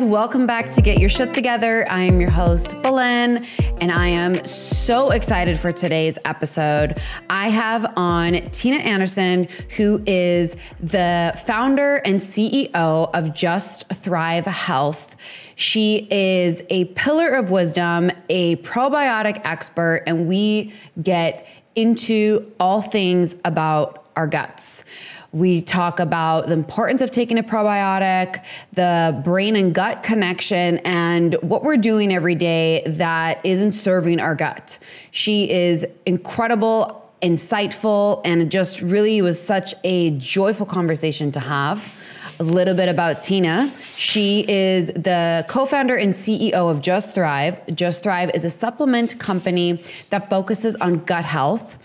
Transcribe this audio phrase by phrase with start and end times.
[0.00, 1.86] guys, welcome back to Get Your Shit Together.
[1.90, 3.44] I am your host, Belen,
[3.80, 7.00] and I am so excited for today's episode.
[7.28, 15.16] I have on Tina Anderson, who is the founder and CEO of Just Thrive Health.
[15.56, 20.72] She is a pillar of wisdom, a probiotic expert, and we
[21.02, 24.84] get into all things about our guts.
[25.32, 31.34] We talk about the importance of taking a probiotic, the brain and gut connection, and
[31.42, 34.78] what we're doing every day that isn't serving our gut.
[35.12, 41.92] She is incredible, insightful, and just really was such a joyful conversation to have
[42.40, 43.72] a little bit about Tina.
[43.96, 47.60] She is the co founder and CEO of Just Thrive.
[47.74, 51.78] Just Thrive is a supplement company that focuses on gut health.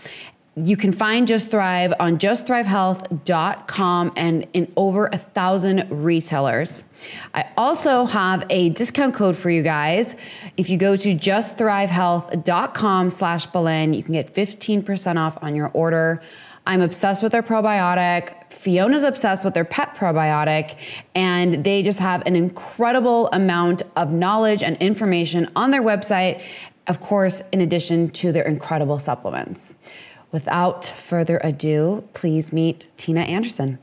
[0.58, 6.82] You can find Just Thrive on justthrivehealth.com and in over a thousand retailers.
[7.34, 10.16] I also have a discount code for you guys.
[10.56, 16.22] If you go to justthrivehealth.com slash Belen, you can get 15% off on your order.
[16.66, 18.50] I'm obsessed with their probiotic.
[18.50, 20.78] Fiona's obsessed with their pet probiotic,
[21.14, 26.42] and they just have an incredible amount of knowledge and information on their website,
[26.86, 29.74] of course, in addition to their incredible supplements.
[30.36, 33.78] Without further ado, please meet Tina Anderson.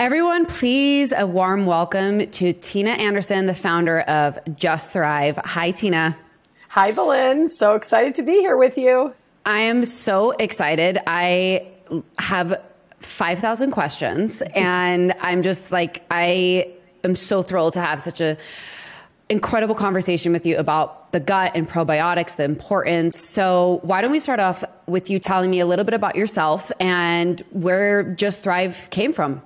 [0.00, 5.36] Everyone, please a warm welcome to Tina Anderson, the founder of Just Thrive.
[5.36, 6.18] Hi, Tina.
[6.70, 7.48] Hi, Belen.
[7.48, 9.14] So excited to be here with you.
[9.46, 10.98] I am so excited.
[11.06, 11.68] I
[12.18, 12.60] have
[12.98, 16.72] 5,000 questions, and I'm just like, I
[17.04, 18.36] am so thrilled to have such a
[19.32, 23.18] incredible conversation with you about the gut and probiotics, the importance.
[23.18, 26.70] So, why don't we start off with you telling me a little bit about yourself
[26.78, 29.42] and where Just Thrive came from?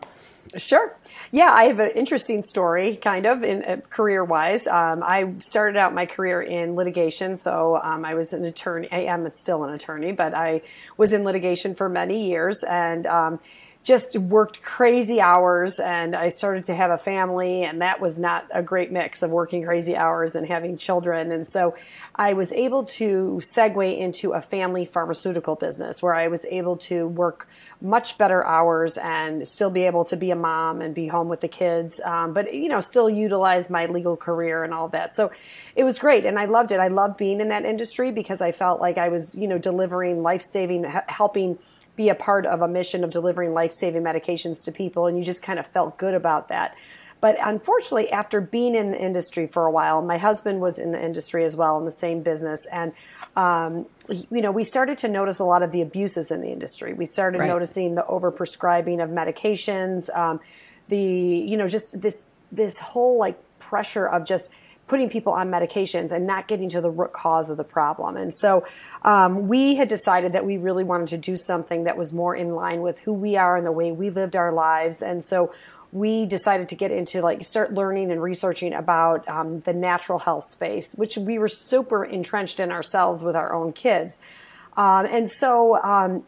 [0.56, 0.94] Sure.
[1.32, 4.66] Yeah, I have an interesting story, kind of, in uh, career wise.
[4.66, 8.88] Um, I started out my career in litigation, so um, I was an attorney.
[8.90, 10.62] I am still an attorney, but I
[10.96, 13.40] was in litigation for many years, and um,
[13.86, 18.44] just worked crazy hours and I started to have a family and that was not
[18.52, 21.30] a great mix of working crazy hours and having children.
[21.30, 21.76] And so
[22.16, 27.06] I was able to segue into a family pharmaceutical business where I was able to
[27.06, 27.46] work
[27.80, 31.40] much better hours and still be able to be a mom and be home with
[31.40, 35.14] the kids, um, but you know, still utilize my legal career and all that.
[35.14, 35.30] So
[35.76, 36.80] it was great, and I loved it.
[36.80, 40.22] I loved being in that industry because I felt like I was, you know, delivering
[40.22, 41.58] life saving, helping
[41.96, 45.24] be a part of a mission of delivering life saving medications to people, and you
[45.24, 46.76] just kind of felt good about that.
[47.20, 51.02] But unfortunately, after being in the industry for a while, my husband was in the
[51.02, 52.92] industry as well in the same business, and
[53.36, 56.94] um, you know, we started to notice a lot of the abuses in the industry.
[56.94, 57.48] We started right.
[57.48, 60.40] noticing the overprescribing of medications, um,
[60.88, 64.50] the you know, just this this whole like pressure of just
[64.86, 68.16] putting people on medications and not getting to the root cause of the problem.
[68.16, 68.66] And so
[69.02, 72.54] um, we had decided that we really wanted to do something that was more in
[72.54, 75.02] line with who we are and the way we lived our lives.
[75.02, 75.52] And so
[75.92, 80.44] we decided to get into like start learning and researching about um, the natural health
[80.44, 84.20] space, which we were super entrenched in ourselves with our own kids.
[84.76, 86.24] Um, and so, um,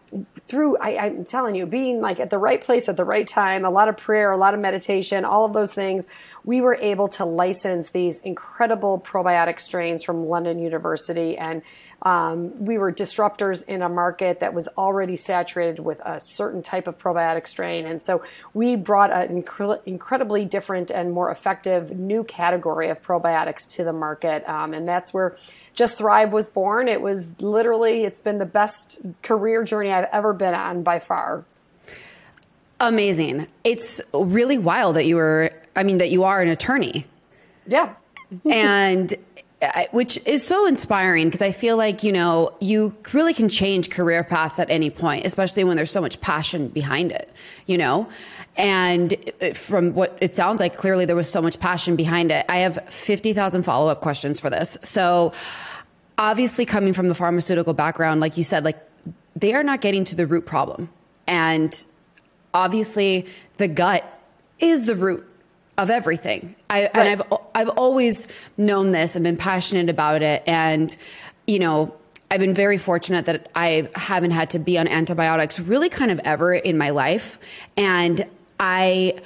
[0.49, 3.67] through, I, I'm telling you, being like at the right place at the right time,
[3.67, 6.07] a lot of prayer, a lot of meditation, all of those things,
[6.45, 11.37] we were able to license these incredible probiotic strains from London University.
[11.37, 11.61] And
[12.01, 16.87] um, we were disruptors in a market that was already saturated with a certain type
[16.87, 17.87] of probiotic strain.
[17.87, 18.23] And so
[18.55, 23.93] we brought an incre- incredibly different and more effective new category of probiotics to the
[23.93, 24.49] market.
[24.49, 25.37] Um, and that's where
[25.79, 26.89] just Thrive was born.
[26.89, 31.45] It was literally, it's been the best career journey I've ever been on by far.
[32.81, 33.47] Amazing.
[33.63, 37.07] It's really wild that you were, I mean, that you are an attorney.
[37.67, 37.95] Yeah.
[38.51, 39.15] and
[39.91, 44.23] which is so inspiring because I feel like, you know, you really can change career
[44.23, 47.33] paths at any point, especially when there's so much passion behind it,
[47.67, 48.09] you know?
[48.57, 52.47] And uh, from what it sounds like, clearly there was so much passion behind it.
[52.49, 54.79] I have 50,000 follow up questions for this.
[54.83, 55.33] So,
[56.19, 58.77] obviously coming from the pharmaceutical background, like you said, like
[59.37, 60.91] they are not getting to the root problem.
[61.27, 61.85] And
[62.53, 63.27] obviously
[63.57, 64.05] the gut
[64.59, 65.25] is the root
[65.77, 66.57] of everything.
[66.69, 66.91] I, right.
[66.97, 67.23] And I've,
[67.55, 68.27] I've always
[68.57, 70.43] known this and been passionate about it.
[70.47, 70.95] And,
[71.47, 71.95] you know,
[72.31, 76.19] I've been very fortunate that I haven't had to be on antibiotics really kind of
[76.25, 77.39] ever in my life.
[77.77, 78.27] And
[78.59, 79.21] I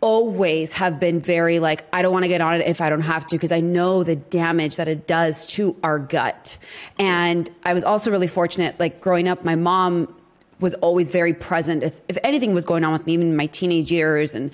[0.00, 3.02] always have been very like, I don't want to get on it if I don't
[3.02, 6.58] have to, because I know the damage that it does to our gut.
[6.98, 10.14] And I was also really fortunate, like growing up, my mom
[10.58, 11.82] was always very present.
[11.82, 14.50] If, if anything was going on with me, even in my teenage years, and,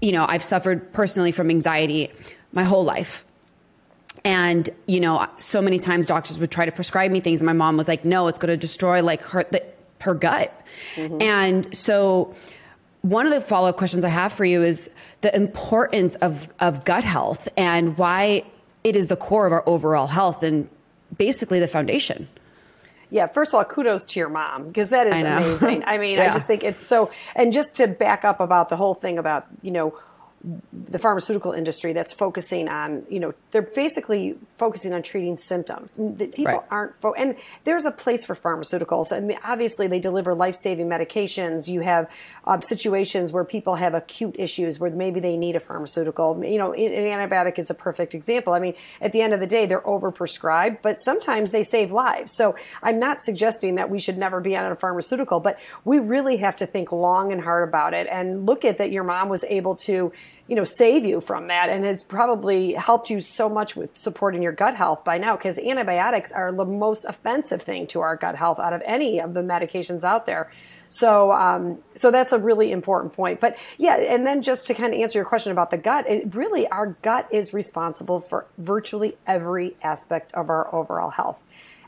[0.00, 2.10] you know, I've suffered personally from anxiety
[2.52, 3.24] my whole life.
[4.24, 7.40] And, you know, so many times doctors would try to prescribe me things.
[7.40, 9.64] And my mom was like, no, it's going to destroy like her, the,
[10.00, 10.54] her gut.
[10.96, 11.22] Mm-hmm.
[11.22, 12.34] And so,
[13.02, 14.90] one of the follow up questions I have for you is
[15.20, 18.44] the importance of, of gut health and why
[18.84, 20.68] it is the core of our overall health and
[21.16, 22.28] basically the foundation.
[23.10, 25.84] Yeah, first of all, kudos to your mom because that is I amazing.
[25.84, 26.30] I mean, yeah.
[26.30, 27.10] I just think it's so.
[27.36, 29.98] And just to back up about the whole thing about you know
[30.72, 35.96] the pharmaceutical industry that's focusing on, you know, they're basically focusing on treating symptoms.
[35.96, 36.60] People right.
[36.70, 39.10] aren't, fo- and there's a place for pharmaceuticals.
[39.10, 41.66] I mean, obviously, they deliver life saving medications.
[41.66, 42.08] You have
[42.44, 46.44] um, situations where people have acute issues where maybe they need a pharmaceutical.
[46.44, 48.52] You know, an antibiotic is a perfect example.
[48.52, 52.32] I mean, at the end of the day, they're overprescribed, but sometimes they save lives.
[52.32, 52.54] So
[52.84, 56.54] I'm not suggesting that we should never be on a pharmaceutical, but we really have
[56.58, 59.74] to think long and hard about it and look at that your mom was able
[59.74, 60.12] to
[60.52, 64.42] you know, save you from that and has probably helped you so much with supporting
[64.42, 68.36] your gut health by now because antibiotics are the most offensive thing to our gut
[68.36, 70.52] health out of any of the medications out there.
[70.90, 73.40] So, um, so that's a really important point.
[73.40, 76.34] But yeah, and then just to kind of answer your question about the gut, it
[76.34, 81.42] really our gut is responsible for virtually every aspect of our overall health.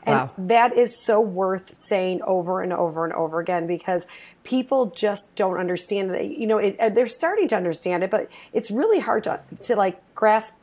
[0.05, 0.31] And wow.
[0.37, 4.05] that is so worth saying over and over and over again because
[4.43, 6.25] people just don't understand that.
[6.25, 9.75] You know, it, uh, they're starting to understand it, but it's really hard to, to
[9.75, 10.55] like grasp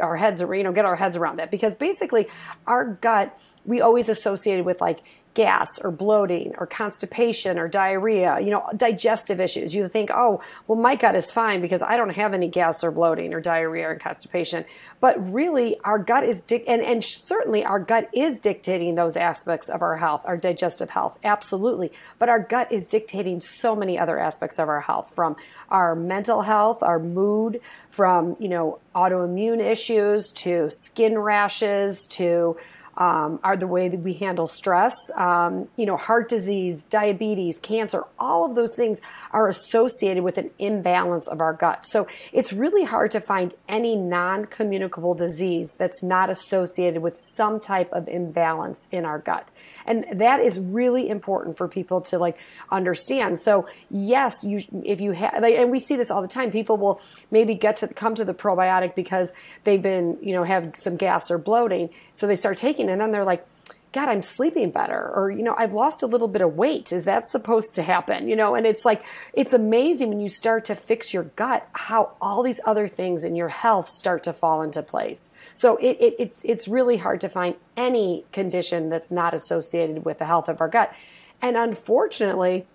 [0.00, 2.26] our heads, or you know, get our heads around it because basically
[2.66, 5.00] our gut we always associated with like
[5.34, 9.74] gas or bloating or constipation or diarrhea, you know, digestive issues.
[9.74, 12.90] You think, oh, well, my gut is fine because I don't have any gas or
[12.90, 14.64] bloating or diarrhea or constipation.
[15.00, 19.82] But really, our gut is, and, and certainly our gut is dictating those aspects of
[19.82, 21.92] our health, our digestive health, absolutely.
[22.18, 25.36] But our gut is dictating so many other aspects of our health from
[25.70, 27.60] our mental health, our mood,
[27.90, 32.56] from, you know, autoimmune issues to skin rashes to,
[33.00, 34.94] um, are the way that we handle stress.
[35.16, 39.00] Um, you know, heart disease, diabetes, cancer, all of those things
[39.32, 41.86] are associated with an imbalance of our gut.
[41.86, 47.58] So it's really hard to find any non communicable disease that's not associated with some
[47.58, 49.48] type of imbalance in our gut.
[49.90, 52.38] And that is really important for people to like
[52.70, 53.40] understand.
[53.40, 56.76] So yes, you, if you have, like, and we see this all the time, people
[56.76, 57.00] will
[57.32, 59.32] maybe get to come to the probiotic because
[59.64, 61.90] they've been, you know, have some gas or bloating.
[62.12, 63.44] So they start taking it and then they're like,
[63.92, 65.10] God, I'm sleeping better.
[65.14, 66.92] Or, you know, I've lost a little bit of weight.
[66.92, 68.28] Is that supposed to happen?
[68.28, 69.02] You know, and it's like,
[69.32, 73.34] it's amazing when you start to fix your gut, how all these other things in
[73.34, 75.30] your health start to fall into place.
[75.54, 80.18] So it, it, it's, it's really hard to find any condition that's not associated with
[80.18, 80.94] the health of our gut.
[81.42, 82.66] And unfortunately,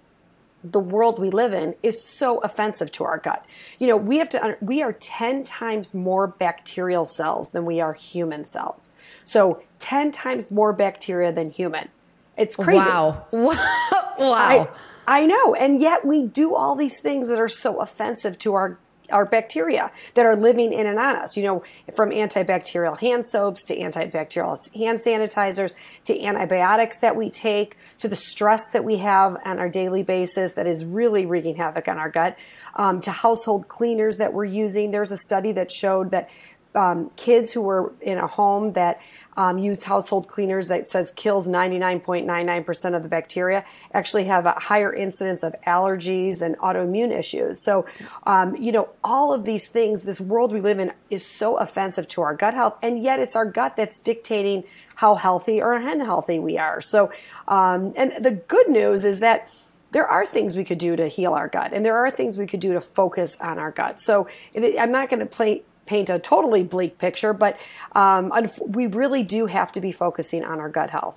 [0.71, 3.45] the world we live in is so offensive to our gut.
[3.77, 7.93] You know, we have to, we are 10 times more bacterial cells than we are
[7.93, 8.89] human cells.
[9.25, 11.89] So 10 times more bacteria than human.
[12.37, 12.85] It's crazy.
[12.85, 13.27] Wow.
[13.31, 14.69] wow.
[15.07, 15.53] I, I know.
[15.55, 18.79] And yet we do all these things that are so offensive to our
[19.11, 21.63] our bacteria that are living in and on us, you know,
[21.95, 25.73] from antibacterial hand soaps to antibacterial hand sanitizers
[26.05, 30.53] to antibiotics that we take to the stress that we have on our daily basis
[30.53, 32.37] that is really wreaking havoc on our gut,
[32.75, 34.91] um, to household cleaners that we're using.
[34.91, 36.29] There's a study that showed that
[36.75, 38.99] um, kids who were in a home that
[39.37, 44.93] um, used household cleaners that says kills 99.99% of the bacteria actually have a higher
[44.93, 47.61] incidence of allergies and autoimmune issues.
[47.61, 47.85] So,
[48.25, 52.07] um, you know, all of these things, this world we live in is so offensive
[52.09, 54.63] to our gut health, and yet it's our gut that's dictating
[54.95, 56.81] how healthy or unhealthy we are.
[56.81, 57.11] So,
[57.47, 59.49] um, and the good news is that
[59.91, 62.47] there are things we could do to heal our gut, and there are things we
[62.47, 63.99] could do to focus on our gut.
[63.99, 67.59] So, I'm not going to play paint a totally bleak picture, but
[67.93, 68.31] um,
[68.65, 71.15] we really do have to be focusing on our gut health.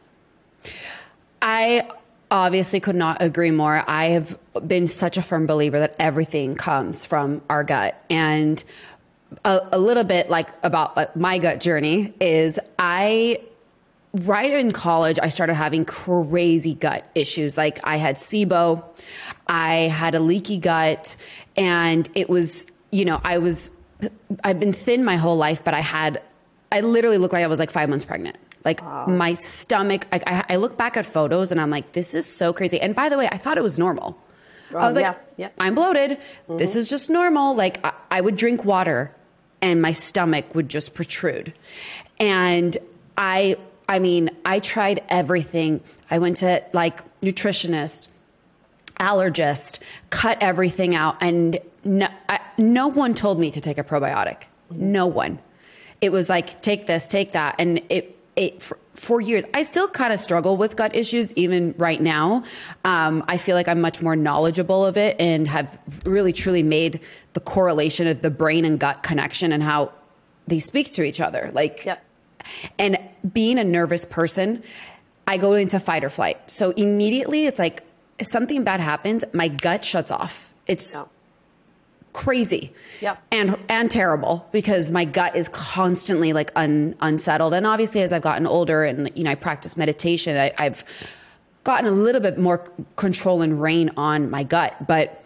[1.41, 1.89] I
[2.31, 3.83] obviously could not agree more.
[3.89, 8.03] I have been such a firm believer that everything comes from our gut.
[8.11, 8.63] And
[9.45, 13.41] a, a little bit like about my gut journey is I
[14.13, 17.57] right in college, I started having crazy gut issues.
[17.57, 18.83] Like I had SIBO,
[19.47, 21.17] I had a leaky gut,
[21.57, 23.71] and it was, you know, I was
[24.45, 26.23] I've been thin my whole life, but I had,
[26.71, 28.37] I literally looked like I was like five months pregnant.
[28.65, 29.07] Like wow.
[29.07, 32.81] my stomach, I, I, look back at photos and I'm like, this is so crazy.
[32.81, 34.21] And by the way, I thought it was normal.
[34.75, 35.49] I was like, yeah, yeah.
[35.59, 36.11] I'm bloated.
[36.11, 36.59] Mm-hmm.
[36.59, 37.55] This is just normal.
[37.55, 39.15] Like I, I would drink water
[39.63, 41.55] and my stomach would just protrude.
[42.21, 42.77] And
[43.17, 43.57] I,
[43.89, 45.81] I mean, I tried everything.
[46.11, 48.09] I went to like nutritionist,
[49.01, 51.23] allergist, cut everything out.
[51.23, 54.43] And no, I, no one told me to take a probiotic.
[54.71, 55.39] No one.
[56.01, 59.43] it was like take this, take that, and it it for, for years.
[59.53, 62.45] I still kind of struggle with gut issues even right now.
[62.85, 67.01] Um, I feel like I'm much more knowledgeable of it and have really truly made
[67.33, 69.93] the correlation of the brain and gut connection and how
[70.47, 71.51] they speak to each other.
[71.53, 72.05] Like, yep.
[72.79, 72.99] and
[73.33, 74.63] being a nervous person,
[75.27, 76.39] I go into fight or flight.
[76.49, 77.83] So immediately it's like
[78.23, 80.53] something bad happens, my gut shuts off.
[80.69, 80.97] It's
[82.19, 82.73] crazy
[83.31, 87.55] and and terrible because my gut is constantly like un, unsettled.
[87.55, 90.85] And obviously as i've gotten older and you know i practice meditation I, i've
[91.63, 92.59] gotten a little bit more
[92.97, 94.89] control and rein on my gut.
[94.89, 95.23] But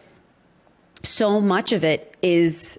[1.02, 2.78] so much of it is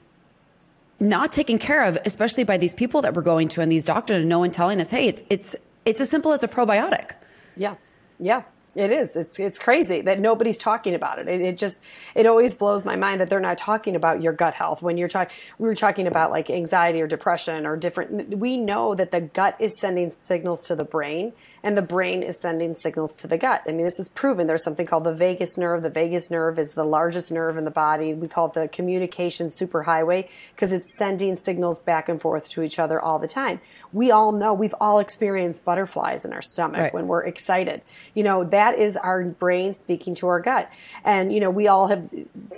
[1.00, 4.18] not taken care of especially by these people that we're going to and these doctors
[4.18, 5.56] and no one telling us hey it's it's
[5.86, 7.14] it's as simple as a probiotic.
[7.58, 7.78] Yeah.
[8.20, 8.44] Yeah
[8.76, 9.16] it is.
[9.16, 11.28] It's it's crazy that nobody's talking about it.
[11.28, 11.42] it.
[11.42, 11.82] It just
[12.16, 15.08] it always blows my mind that they're not talking about your gut health when you're
[15.08, 15.36] talking.
[15.60, 18.38] We were talking about like anxiety or depression or different.
[18.38, 22.40] We know that the gut is sending signals to the brain, and the brain is
[22.40, 23.64] sending signals to the gut.
[23.66, 24.48] I mean, this is proven.
[24.48, 25.82] There's something called the vagus nerve.
[25.82, 28.14] The vagus nerve is the largest nerve in the body.
[28.14, 32.80] We call it the communication superhighway because it's sending signals back and forth to each
[32.80, 33.62] other all the time.
[33.94, 34.54] We all know.
[34.54, 36.94] We've all experienced butterflies in our stomach right.
[36.94, 37.82] when we're excited.
[38.14, 40.70] You know that is our brain speaking to our gut.
[41.06, 42.10] And, you know, we all have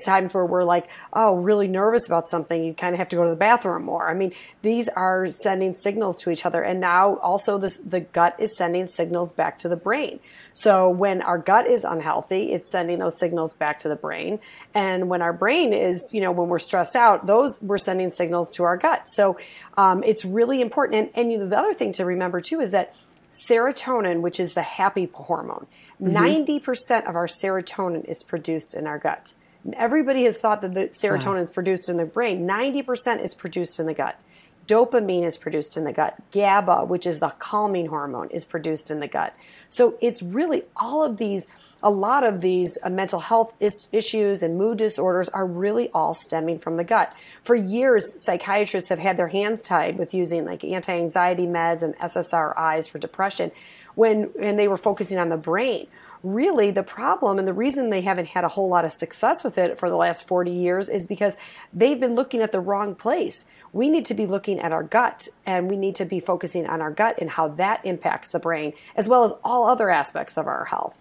[0.03, 2.63] times where we're like, oh, really nervous about something.
[2.63, 4.09] You kind of have to go to the bathroom more.
[4.09, 6.63] I mean, these are sending signals to each other.
[6.63, 10.19] And now also this, the gut is sending signals back to the brain.
[10.53, 14.39] So when our gut is unhealthy, it's sending those signals back to the brain.
[14.73, 18.51] And when our brain is, you know, when we're stressed out, those we're sending signals
[18.53, 19.09] to our gut.
[19.09, 19.37] So
[19.77, 21.11] um, it's really important.
[21.15, 22.95] And, and you know, the other thing to remember too is that
[23.31, 25.67] serotonin, which is the happy hormone,
[26.01, 26.15] mm-hmm.
[26.15, 29.33] 90% of our serotonin is produced in our gut.
[29.73, 31.41] everybody has thought that the serotonin wow.
[31.41, 32.47] is produced in the brain.
[32.47, 34.19] 90% is produced in the gut.
[34.67, 36.15] Dopamine is produced in the gut.
[36.31, 39.35] GABA, which is the calming hormone, is produced in the gut.
[39.67, 41.47] So it's really all of these
[41.83, 46.15] a lot of these uh, mental health is- issues and mood disorders are really all
[46.15, 47.13] stemming from the gut.
[47.43, 52.89] For years, psychiatrists have had their hands tied with using like anti-anxiety meds and SSRIs
[52.89, 53.51] for depression
[53.93, 55.87] when and they were focusing on the brain.
[56.25, 59.59] Really, the problem and the reason they haven't had a whole lot of success with
[59.59, 61.37] it for the last 40 years is because
[61.71, 63.45] they've been looking at the wrong place.
[63.73, 66.81] We need to be looking at our gut and we need to be focusing on
[66.81, 70.47] our gut and how that impacts the brain as well as all other aspects of
[70.47, 70.95] our health.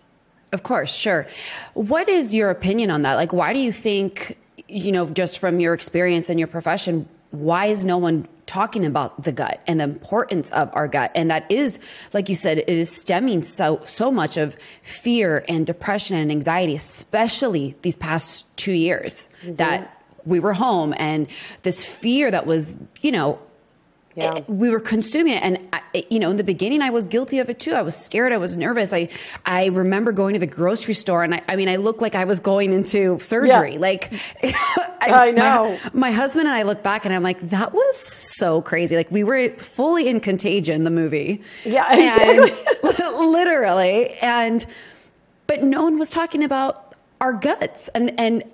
[0.52, 1.26] Of course, sure.
[1.73, 3.14] What is your opinion on that?
[3.14, 4.37] Like, why do you think,
[4.69, 7.09] you know, just from your experience and your profession,
[7.41, 11.11] why is no one talking about the gut and the importance of our gut?
[11.14, 11.79] And that is,
[12.12, 16.75] like you said, it is stemming so, so much of fear and depression and anxiety,
[16.75, 19.57] especially these past two years mm-hmm.
[19.57, 21.29] that we were home and
[21.62, 23.38] this fear that was, you know,
[24.16, 24.40] Eh, yeah.
[24.47, 27.40] we were consuming it and I, eh, you know in the beginning i was guilty
[27.40, 27.73] of it too.
[27.73, 28.33] I was scared.
[28.33, 28.92] I was nervous.
[28.92, 29.09] I
[29.44, 32.25] i remember going to the grocery store and i, I mean i looked like i
[32.25, 33.75] was going into surgery.
[33.75, 33.78] Yeah.
[33.78, 35.78] like I, I, know.
[35.92, 38.97] my, my, husband and i look back and i'm like that was so crazy.
[38.97, 41.42] Like we were fully in contagion the movie.
[41.64, 42.52] Yeah exactly.
[42.83, 42.99] and,
[43.33, 44.64] literally and
[45.47, 47.88] but no one was talking about our guts.
[47.88, 48.44] And and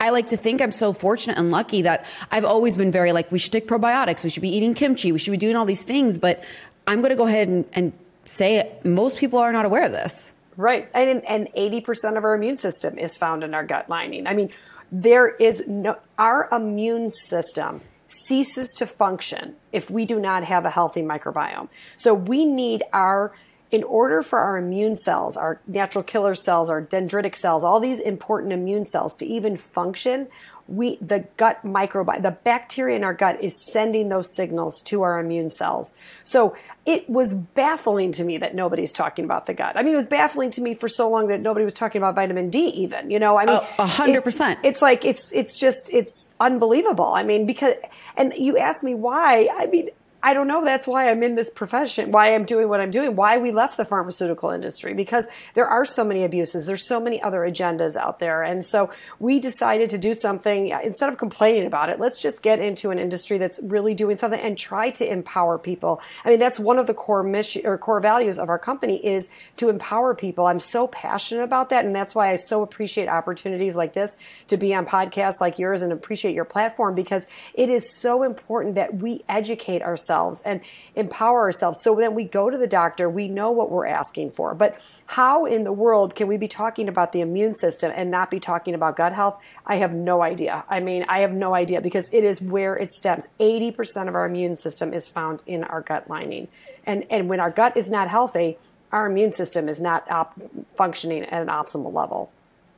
[0.00, 3.32] I like to think I'm so fortunate and lucky that I've always been very like,
[3.32, 5.82] we should take probiotics, we should be eating kimchi, we should be doing all these
[5.82, 6.18] things.
[6.18, 6.44] But
[6.86, 7.92] I'm going to go ahead and, and
[8.24, 8.84] say it.
[8.84, 10.32] Most people are not aware of this.
[10.56, 10.88] Right.
[10.94, 14.26] And, and 80% of our immune system is found in our gut lining.
[14.26, 14.50] I mean,
[14.90, 20.70] there is no, our immune system ceases to function if we do not have a
[20.70, 21.68] healthy microbiome.
[21.96, 23.32] So we need our
[23.70, 28.00] in order for our immune cells, our natural killer cells, our dendritic cells, all these
[28.00, 30.28] important immune cells to even function,
[30.66, 35.18] we the gut microbiome, the bacteria in our gut is sending those signals to our
[35.18, 35.94] immune cells.
[36.24, 39.76] So it was baffling to me that nobody's talking about the gut.
[39.76, 42.14] I mean, it was baffling to me for so long that nobody was talking about
[42.14, 44.60] vitamin D even, you know, I mean, a hundred percent.
[44.62, 47.14] It's like, it's, it's just, it's unbelievable.
[47.14, 47.74] I mean, because,
[48.16, 49.88] and you asked me why, I mean,
[50.20, 50.64] I don't know.
[50.64, 53.76] That's why I'm in this profession, why I'm doing what I'm doing, why we left
[53.76, 56.66] the pharmaceutical industry, because there are so many abuses.
[56.66, 58.42] There's so many other agendas out there.
[58.42, 62.42] And so we decided to do something uh, instead of complaining about it, let's just
[62.42, 66.00] get into an industry that's really doing something and try to empower people.
[66.24, 69.28] I mean, that's one of the core mission or core values of our company is
[69.58, 70.46] to empower people.
[70.46, 71.84] I'm so passionate about that.
[71.84, 74.16] And that's why I so appreciate opportunities like this
[74.48, 78.74] to be on podcasts like yours and appreciate your platform because it is so important
[78.74, 80.60] that we educate ourselves ourselves and
[80.94, 81.82] empower ourselves.
[81.82, 84.54] So then we go to the doctor, we know what we're asking for.
[84.54, 88.30] But how in the world can we be talking about the immune system and not
[88.30, 89.40] be talking about gut health?
[89.66, 90.64] I have no idea.
[90.68, 93.28] I mean, I have no idea because it is where it stems.
[93.40, 96.48] 80% of our immune system is found in our gut lining.
[96.84, 98.58] And, and when our gut is not healthy,
[98.92, 100.40] our immune system is not op-
[100.76, 102.30] functioning at an optimal level.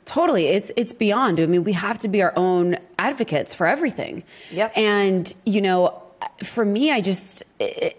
[0.06, 0.48] Totally.
[0.48, 1.38] It's it's beyond.
[1.38, 4.24] I mean, we have to be our own advocates for everything.
[4.50, 4.72] Yep.
[4.76, 6.02] And, you know,
[6.42, 7.42] for me, I just,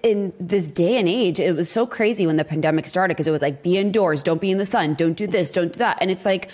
[0.03, 3.31] in this day and age, it was so crazy when the pandemic started because it
[3.31, 5.97] was like, be indoors, don't be in the sun, don't do this, don't do that.
[6.01, 6.49] And it's like,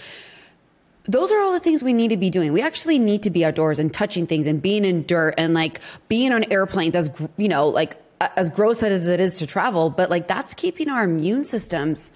[1.05, 2.51] those are all the things we need to be doing.
[2.51, 5.79] We actually need to be outdoors and touching things and being in dirt and like
[6.09, 10.09] being on airplanes as, you know, like as gross as it is to travel, but
[10.09, 12.11] like that's keeping our immune systems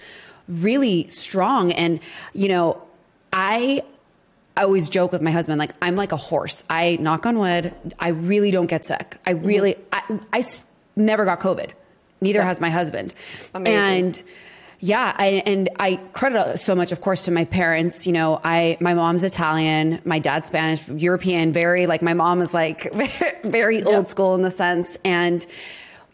[0.47, 1.71] really strong.
[1.71, 1.99] And,
[2.33, 2.81] you know,
[3.31, 3.83] I
[4.55, 6.63] I always joke with my husband, like, I'm like a horse.
[6.69, 7.73] I knock on wood.
[7.99, 9.17] I really don't get sick.
[9.25, 10.17] I really, mm-hmm.
[10.33, 10.43] I, I
[10.95, 11.71] never got COVID.
[12.19, 12.45] Neither yeah.
[12.45, 13.13] has my husband.
[13.53, 13.75] Amazing.
[13.75, 14.23] And
[14.79, 18.05] yeah, I, and I credit so much, of course, to my parents.
[18.05, 22.53] You know, I, my mom's Italian, my dad's Spanish, European, very like, my mom is
[22.53, 22.93] like
[23.43, 23.87] very yep.
[23.87, 24.97] old school in the sense.
[25.05, 25.45] And,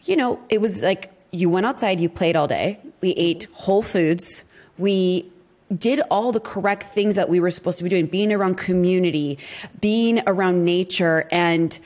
[0.04, 2.78] you know, it was like, you went outside, you played all day.
[3.00, 4.44] We ate whole foods.
[4.78, 5.30] We
[5.76, 9.38] did all the correct things that we were supposed to be doing, being around community,
[9.80, 11.28] being around nature.
[11.30, 11.78] And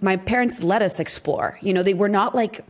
[0.00, 1.58] my parents let us explore.
[1.62, 2.64] You know, they were not like,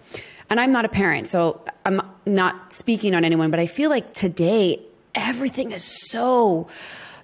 [0.49, 4.12] and I'm not a parent, so I'm not speaking on anyone, but I feel like
[4.12, 4.81] today
[5.15, 6.69] everything is so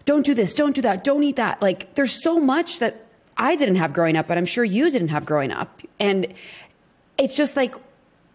[0.05, 1.63] don't do this, don't do that, don't eat that.
[1.63, 5.09] Like there's so much that I didn't have growing up, but I'm sure you didn't
[5.09, 5.81] have growing up.
[6.01, 6.35] And
[7.19, 7.75] it's just like,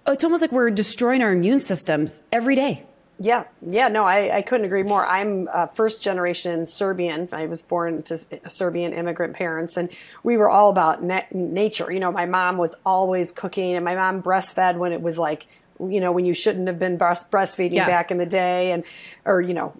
[0.07, 2.86] it's almost like we're destroying our immune systems every day.
[3.19, 5.05] Yeah, yeah, no, I, I couldn't agree more.
[5.05, 7.27] I'm uh, first generation Serbian.
[7.31, 9.89] I was born to Serbian immigrant parents, and
[10.23, 11.91] we were all about na- nature.
[11.91, 15.47] You know, my mom was always cooking, and my mom breastfed when it was like
[15.79, 17.87] you know when you shouldn't have been breast, breastfeeding yeah.
[17.87, 18.83] back in the day and
[19.25, 19.73] or you know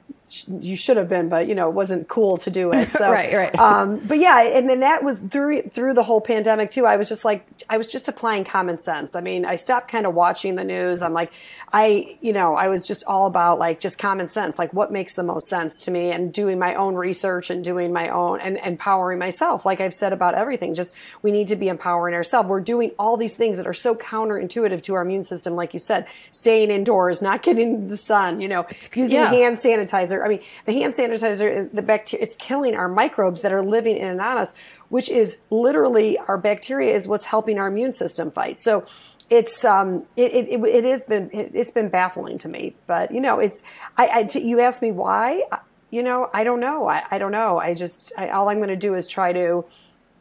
[0.48, 2.90] you should have been, but you know, it wasn't cool to do it.
[2.98, 3.56] So, right, right.
[3.60, 6.88] Um, but yeah, and then that was through through the whole pandemic too.
[6.88, 9.16] I was just like, I was just applying common sense.
[9.16, 11.04] I mean, I stopped kind of watching the news.
[11.04, 11.32] I'm like,
[11.72, 15.13] I, you know, I was just all about like just common sense, like what makes
[15.13, 18.58] the most sense to me, and doing my own research and doing my own and
[18.58, 19.66] empowering myself.
[19.66, 22.50] Like I've said about everything, just we need to be empowering ourselves.
[22.50, 25.80] We're doing all these things that are so counterintuitive to our immune system, like you
[25.80, 29.30] said, staying indoors, not getting the sun, you know, using yeah.
[29.30, 30.25] hand sanitizer sanitizer.
[30.25, 32.23] I mean, the hand sanitizer is the bacteria.
[32.23, 34.53] It's killing our microbes that are living in and on us,
[34.89, 38.60] which is literally our bacteria is what's helping our immune system fight.
[38.60, 38.86] So
[39.30, 42.75] it's um it it, it has been it, has been baffling to me.
[42.88, 43.63] But you know, it's
[43.97, 45.43] I, I you asked me why.
[45.89, 46.89] You know, I don't know.
[46.89, 47.60] I, I don't know.
[47.60, 49.63] I just I, all I'm going to do is try to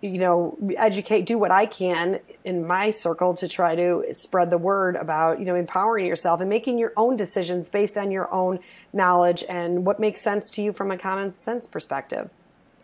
[0.02, 4.58] you know, educate, do what I can in my circle to try to spread the
[4.58, 8.58] word about, you know, empowering yourself and making your own decisions based on your own
[8.92, 12.30] knowledge and what makes sense to you from a common sense perspective.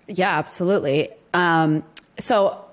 [0.08, 1.10] Yeah, absolutely.
[1.34, 1.84] Um,
[2.18, 2.64] so,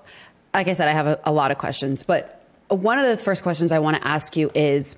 [0.52, 3.42] like I said, I have a, a lot of questions, but one of the first
[3.42, 4.96] questions I want to ask you is,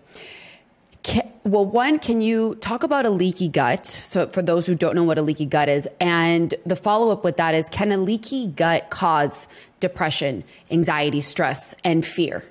[1.03, 3.87] can, well, one, can you talk about a leaky gut?
[3.87, 7.25] So, for those who don't know what a leaky gut is, and the follow up
[7.25, 9.47] with that is, can a leaky gut cause
[9.81, 12.45] depression, anxiety, stress, and fear?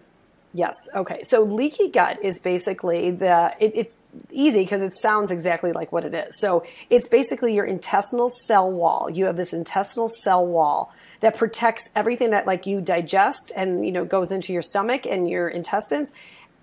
[0.54, 0.76] Yes.
[0.94, 1.22] Okay.
[1.22, 6.04] So leaky gut is basically the, it, it's easy because it sounds exactly like what
[6.04, 6.38] it is.
[6.40, 9.10] So it's basically your intestinal cell wall.
[9.10, 13.94] You have this intestinal cell wall that protects everything that like you digest and, you
[13.94, 16.12] know, goes into your stomach and your intestines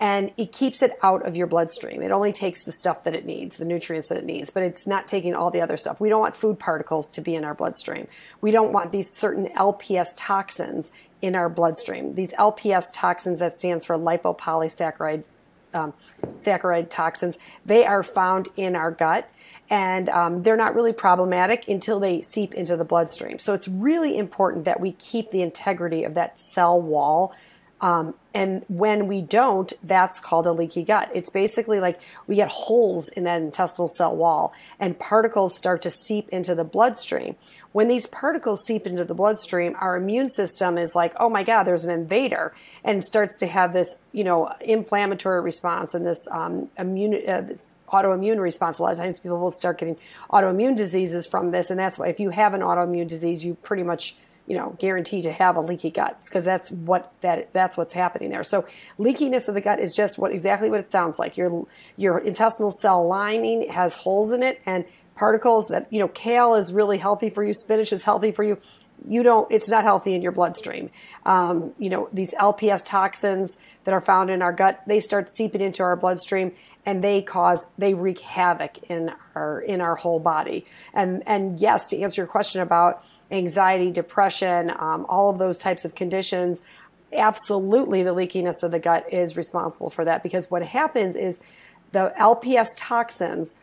[0.01, 2.03] and it keeps it out of your bloodstream.
[2.03, 4.87] It only takes the stuff that it needs, the nutrients that it needs, but it's
[4.87, 6.01] not taking all the other stuff.
[6.01, 8.07] We don't want food particles to be in our bloodstream.
[8.41, 12.15] We don't want these certain LPS toxins in our bloodstream.
[12.15, 15.43] These LPS toxins, that stands for lipopolysaccharides,
[15.75, 15.93] um,
[16.27, 19.29] saccharide toxins, they are found in our gut
[19.71, 23.39] and um, they're not really problematic until they seep into the bloodstream.
[23.39, 27.35] So it's really important that we keep the integrity of that cell wall
[27.81, 31.11] um, and when we don't, that's called a leaky gut.
[31.15, 35.91] It's basically like we get holes in that intestinal cell wall and particles start to
[35.91, 37.37] seep into the bloodstream.
[37.73, 41.65] When these particles seep into the bloodstream, our immune system is like, oh my God,
[41.65, 46.71] there's an invader, and starts to have this, you know, inflammatory response and this, um,
[46.79, 48.79] immune, uh, this autoimmune response.
[48.79, 49.97] A lot of times people will start getting
[50.31, 53.83] autoimmune diseases from this, and that's why if you have an autoimmune disease, you pretty
[53.83, 54.17] much
[54.49, 58.31] you know, guaranteed to have a leaky gut because that's what that that's what's happening
[58.31, 58.43] there.
[58.43, 58.65] So
[58.99, 61.37] leakiness of the gut is just what exactly what it sounds like.
[61.37, 61.67] Your
[61.99, 66.73] your intestinal cell lining has holes in it and particles that you know kale is
[66.73, 68.59] really healthy for you, spinach is healthy for you.
[69.07, 69.53] You don't.
[69.53, 70.91] It's not healthy in your bloodstream.
[71.27, 75.61] Um, you know these LPS toxins that are found in our gut, they start seeping
[75.61, 76.53] into our bloodstream
[76.87, 80.65] and they cause they wreak havoc in our in our whole body.
[80.95, 85.85] And and yes, to answer your question about anxiety, depression, um, all of those types
[85.85, 86.63] of conditions,
[87.13, 91.41] absolutely the leakiness of the gut is responsible for that because what happens is
[91.93, 93.55] the LPS toxins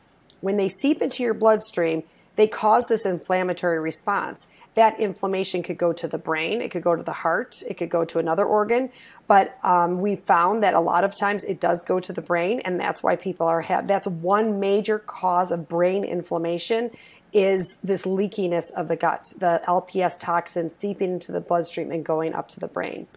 [0.41, 2.03] when they seep into your bloodstream,
[2.35, 6.95] they cause this inflammatory response that inflammation could go to the brain, it could go
[6.95, 8.89] to the heart, it could go to another organ.
[9.27, 12.59] But um, we found that a lot of times it does go to the brain,
[12.59, 13.87] and that's why people are have.
[13.87, 16.91] That's one major cause of brain inflammation
[17.35, 22.33] is this leakiness of the gut, the LPS toxin seeping into the bloodstream and going
[22.33, 23.07] up to the brain.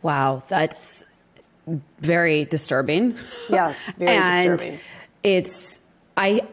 [0.00, 1.04] Wow, that's
[2.00, 3.18] very disturbing.
[3.50, 4.80] Yes, very and disturbing.
[5.22, 5.80] It's
[6.16, 6.46] I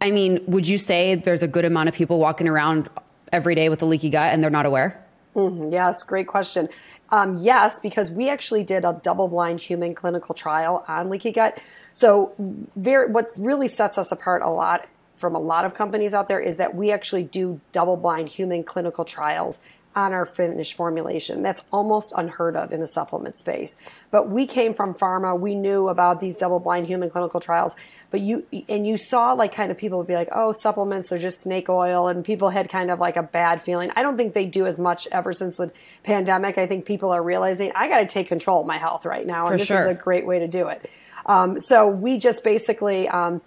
[0.00, 2.90] I mean, would you say there's a good amount of people walking around
[3.32, 5.00] every day with a leaky gut and they're not aware?
[5.36, 5.72] Mm-hmm.
[5.72, 6.68] Yes, great question.
[7.10, 11.60] Um, yes, because we actually did a double-blind human clinical trial on leaky gut.
[11.92, 12.32] So,
[12.74, 14.88] very, what really sets us apart a lot
[15.22, 19.06] from a lot of companies out there is that we actually do double-blind human clinical
[19.06, 19.62] trials
[19.94, 21.42] on our finished formulation.
[21.42, 23.76] That's almost unheard of in the supplement space.
[24.10, 25.38] But we came from pharma.
[25.38, 27.76] We knew about these double-blind human clinical trials
[28.12, 31.18] but you and you saw like kind of people would be like oh supplements they're
[31.18, 34.34] just snake oil and people had kind of like a bad feeling i don't think
[34.34, 35.72] they do as much ever since the
[36.04, 39.26] pandemic i think people are realizing i got to take control of my health right
[39.26, 39.80] now and this sure.
[39.80, 40.88] is a great way to do it
[41.24, 43.40] um, so we just basically um,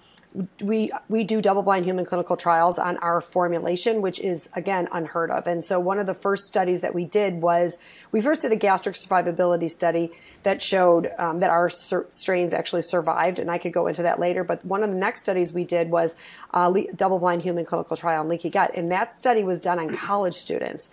[0.61, 5.31] we we do double blind human clinical trials on our formulation, which is again unheard
[5.31, 5.47] of.
[5.47, 7.77] And so one of the first studies that we did was
[8.11, 10.11] we first did a gastric survivability study
[10.43, 14.19] that showed um, that our sur- strains actually survived, and I could go into that
[14.19, 14.43] later.
[14.43, 16.15] But one of the next studies we did was
[16.51, 19.79] a le- double blind human clinical trial on leaky gut, and that study was done
[19.79, 20.89] on college students,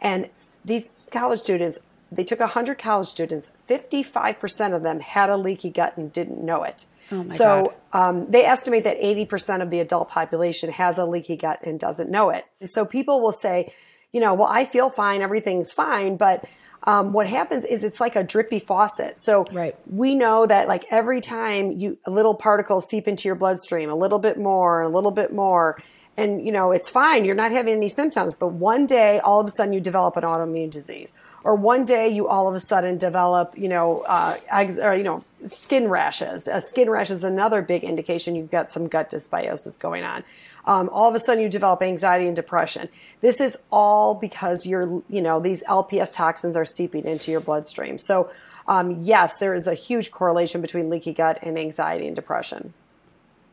[0.00, 0.28] and
[0.64, 1.78] these college students.
[2.14, 3.52] They took 100 college students.
[3.70, 6.84] 55% of them had a leaky gut and didn't know it.
[7.12, 11.60] Oh so um, they estimate that 80% of the adult population has a leaky gut
[11.62, 12.46] and doesn't know it.
[12.60, 13.72] And so people will say,
[14.12, 16.44] you know, well, I feel fine, everything's fine, but
[16.84, 19.20] um, what happens is it's like a drippy faucet.
[19.20, 19.76] So right.
[19.86, 23.94] we know that like every time you a little particles seep into your bloodstream, a
[23.94, 25.80] little bit more, a little bit more,
[26.16, 27.24] and you know it's fine.
[27.24, 30.24] You're not having any symptoms, but one day all of a sudden you develop an
[30.24, 31.12] autoimmune disease
[31.44, 34.36] or one day you all of a sudden develop, you know, uh,
[34.80, 36.48] or, you know, skin rashes.
[36.48, 40.24] A skin rash is another big indication you've got some gut dysbiosis going on.
[40.64, 42.88] Um, all of a sudden you develop anxiety and depression.
[43.20, 47.98] This is all because you're, you know, these LPS toxins are seeping into your bloodstream.
[47.98, 48.30] So,
[48.68, 52.74] um, yes, there is a huge correlation between leaky gut and anxiety and depression.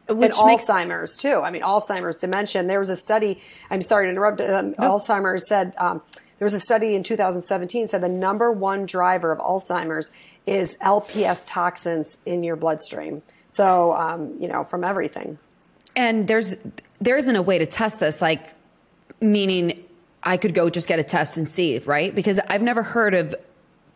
[0.07, 1.41] Which and makes- Alzheimer's too.
[1.41, 2.63] I mean, Alzheimer's, dementia.
[2.63, 3.41] There was a study.
[3.69, 4.41] I'm sorry to interrupt.
[4.41, 6.01] Um, Alzheimer's said um,
[6.39, 10.09] there was a study in 2017 said the number one driver of Alzheimer's
[10.47, 13.21] is LPS toxins in your bloodstream.
[13.49, 15.37] So, um, you know, from everything.
[15.95, 16.55] And there's
[17.01, 18.53] there isn't a way to test this, like
[19.19, 19.83] meaning
[20.23, 22.13] I could go just get a test and see, right?
[22.13, 23.35] Because I've never heard of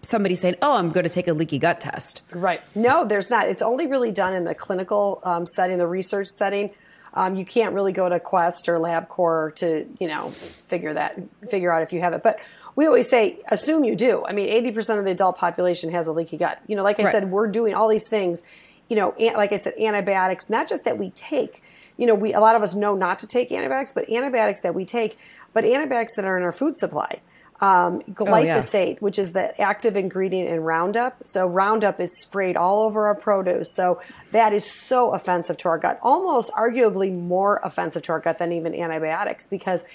[0.01, 2.61] somebody saying, "Oh, I'm going to take a leaky gut test." Right.
[2.75, 3.47] No, there's not.
[3.47, 6.71] It's only really done in the clinical um, setting, the research setting.
[7.13, 11.71] Um, you can't really go to Quest or LabCorp to, you know, figure that, figure
[11.71, 12.23] out if you have it.
[12.23, 12.39] But
[12.75, 14.25] we always say, assume you do.
[14.25, 16.59] I mean, 80% of the adult population has a leaky gut.
[16.67, 17.11] You know, like I right.
[17.11, 18.43] said, we're doing all these things,
[18.89, 21.61] you know, like I said, antibiotics, not just that we take,
[21.97, 24.73] you know, we, a lot of us know not to take antibiotics, but antibiotics that
[24.73, 25.17] we take,
[25.53, 27.21] but antibiotics that are in our food supply
[27.63, 28.95] um, glyphosate, oh, yeah.
[28.99, 31.25] which is the active ingredient in Roundup.
[31.25, 33.73] So Roundup is sprayed all over our produce.
[33.73, 38.37] So that is so offensive to our gut, almost arguably more offensive to our gut
[38.37, 39.85] than even antibiotics because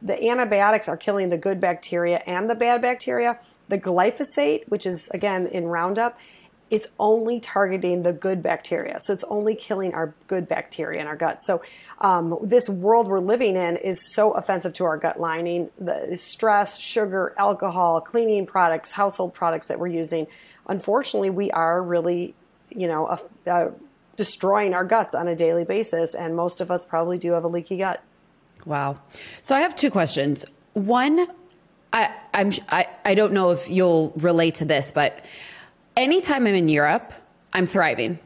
[0.00, 3.40] the antibiotics are killing the good bacteria and the bad bacteria.
[3.68, 6.16] The glyphosate, which is again in Roundup,
[6.68, 8.98] it's only targeting the good bacteria.
[8.98, 11.40] So it's only killing our good bacteria in our gut.
[11.42, 11.62] So
[12.00, 15.70] um, this world we're living in is so offensive to our gut lining.
[15.78, 20.26] The stress, sugar, alcohol, cleaning products, household products that we're using.
[20.66, 22.34] Unfortunately, we are really,
[22.70, 23.68] you know, uh,
[24.16, 26.16] destroying our guts on a daily basis.
[26.16, 28.02] And most of us probably do have a leaky gut.
[28.64, 28.96] Wow.
[29.42, 30.44] So I have two questions.
[30.72, 31.28] One,
[31.92, 35.24] I, I'm I, I don't know if you'll relate to this, but
[35.96, 37.12] anytime I'm in Europe,
[37.52, 38.18] I'm thriving.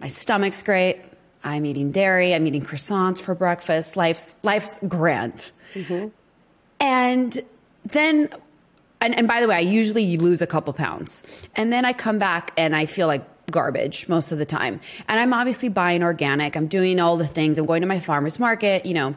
[0.00, 1.00] My stomach's great.
[1.44, 2.34] I'm eating dairy.
[2.34, 3.96] I'm eating croissants for breakfast.
[3.96, 5.50] Life's life's grand.
[5.74, 6.08] Mm-hmm.
[6.80, 7.38] And
[7.84, 8.28] then,
[9.00, 11.22] and, and by the way, I usually lose a couple pounds,
[11.54, 14.80] and then I come back and I feel like garbage most of the time.
[15.08, 16.56] And I'm obviously buying organic.
[16.56, 17.58] I'm doing all the things.
[17.58, 18.86] I'm going to my farmers market.
[18.86, 19.14] You know,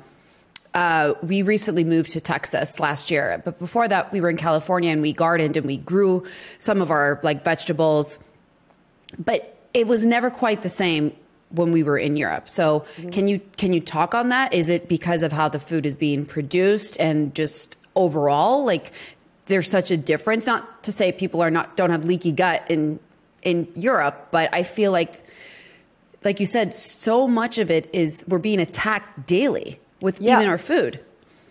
[0.76, 4.92] uh, we recently moved to Texas last year, but before that, we were in California
[4.92, 6.24] and we gardened and we grew
[6.60, 8.20] some of our like vegetables
[9.24, 11.16] but it was never quite the same
[11.50, 12.50] when we were in Europe.
[12.50, 13.10] So mm-hmm.
[13.10, 14.54] can you can you talk on that?
[14.54, 18.92] Is it because of how the food is being produced and just overall like
[19.46, 23.00] there's such a difference not to say people are not don't have leaky gut in
[23.42, 25.24] in Europe, but I feel like
[26.24, 30.38] like you said so much of it is we're being attacked daily with yeah.
[30.38, 31.02] even our food.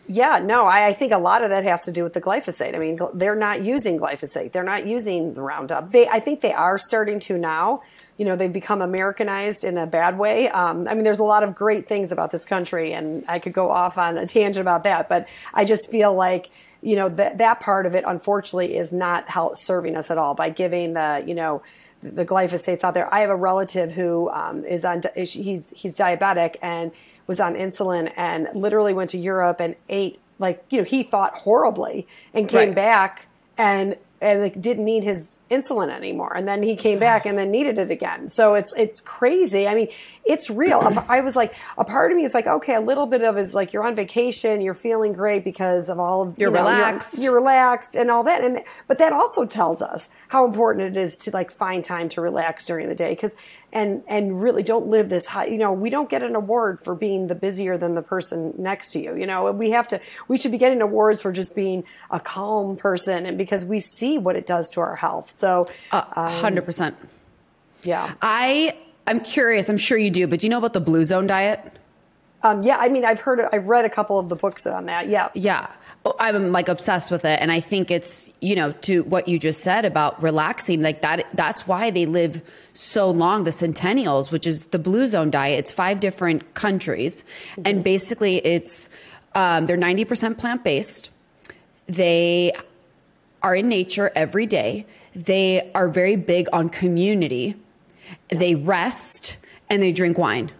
[0.06, 2.74] Yeah, no, I, I, think a lot of that has to do with the glyphosate.
[2.74, 4.52] I mean, they're not using glyphosate.
[4.52, 5.92] They're not using the Roundup.
[5.92, 7.82] They, I think they are starting to now.
[8.18, 10.48] You know, they've become Americanized in a bad way.
[10.50, 13.54] Um, I mean, there's a lot of great things about this country, and I could
[13.54, 15.08] go off on a tangent about that.
[15.08, 16.50] But I just feel like
[16.82, 20.34] you know that that part of it, unfortunately, is not help serving us at all
[20.34, 21.62] by giving the you know
[22.02, 23.12] the glyphosates out there.
[23.12, 26.92] I have a relative who um, is on he's he's diabetic and
[27.26, 31.34] was on insulin and literally went to Europe and ate like you know he thought
[31.38, 32.74] horribly and came right.
[32.74, 36.34] back and and like didn't need his insulin anymore.
[36.34, 38.28] And then he came back and then needed it again.
[38.30, 39.68] So it's it's crazy.
[39.68, 39.88] I mean
[40.24, 40.80] it's real.
[41.08, 43.54] I was like a part of me is like okay a little bit of is
[43.54, 47.18] like you're on vacation you're feeling great because of all of you're you know, relaxed.
[47.18, 48.42] you're, you're, relaxed and all that.
[48.42, 52.22] And but that also tells us how important it is to like find time to
[52.22, 53.10] relax during the day.
[53.10, 53.36] Because
[53.74, 56.94] and and really don't live this high you know we don't get an award for
[56.94, 59.50] being the busier than the person next to you you know?
[59.52, 63.38] We have to we should be getting awards for just being a calm person and
[63.38, 65.34] because we see what it does to our health.
[65.34, 66.94] So uh, um, 100%
[67.82, 68.14] yeah.
[68.22, 71.26] I i'm curious i'm sure you do but do you know about the blue zone
[71.26, 71.60] diet
[72.44, 75.08] um, yeah, I mean, I've heard, I've read a couple of the books on that.
[75.08, 75.30] Yeah.
[75.32, 75.70] Yeah.
[76.20, 77.40] I'm like obsessed with it.
[77.40, 81.24] And I think it's, you know, to what you just said about relaxing, like that,
[81.32, 82.42] that's why they live
[82.74, 85.58] so long, the centennials, which is the blue zone diet.
[85.60, 87.24] It's five different countries.
[87.52, 87.62] Mm-hmm.
[87.64, 88.90] And basically it's,
[89.34, 91.10] um, they're 90% plant based.
[91.86, 92.52] They
[93.42, 94.84] are in nature every day.
[95.16, 97.56] They are very big on community.
[98.30, 98.38] Yeah.
[98.38, 99.38] They rest
[99.70, 100.50] and they drink wine.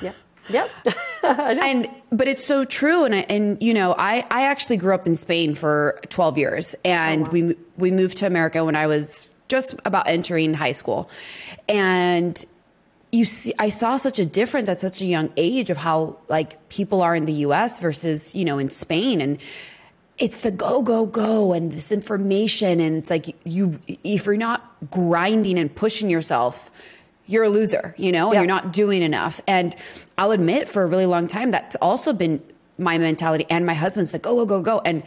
[0.00, 0.12] Yeah.
[0.48, 0.70] Yep.
[1.22, 5.06] and but it's so true and I, and you know I I actually grew up
[5.06, 7.30] in Spain for 12 years and oh, wow.
[7.30, 11.08] we we moved to America when I was just about entering high school.
[11.68, 12.42] And
[13.12, 16.68] you see I saw such a difference at such a young age of how like
[16.68, 19.38] people are in the US versus, you know, in Spain and
[20.18, 24.76] it's the go go go and this information and it's like you if you're not
[24.90, 26.70] grinding and pushing yourself
[27.26, 29.40] you're a loser, you know, and you're not doing enough.
[29.46, 29.74] And
[30.18, 32.42] I'll admit for a really long time, that's also been
[32.76, 34.82] my mentality and my husband's like, go, go, go, go.
[34.84, 35.04] And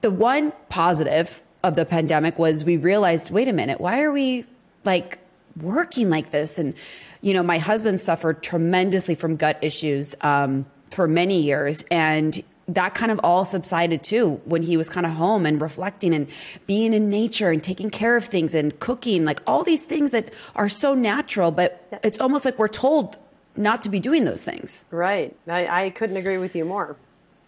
[0.00, 4.44] the one positive of the pandemic was we realized, wait a minute, why are we
[4.84, 5.18] like
[5.60, 6.58] working like this?
[6.58, 6.74] And,
[7.20, 11.84] you know, my husband suffered tremendously from gut issues um, for many years.
[11.90, 16.14] And that kind of all subsided too when he was kind of home and reflecting
[16.14, 16.28] and
[16.66, 20.32] being in nature and taking care of things and cooking, like all these things that
[20.54, 23.16] are so natural, but it's almost like we're told
[23.56, 24.84] not to be doing those things.
[24.90, 25.34] Right.
[25.48, 26.96] I, I couldn't agree with you more.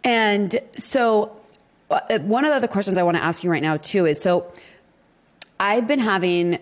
[0.02, 1.36] And so,
[1.90, 4.20] uh, one of the other questions I want to ask you right now, too, is
[4.20, 4.50] so
[5.58, 6.58] I've been having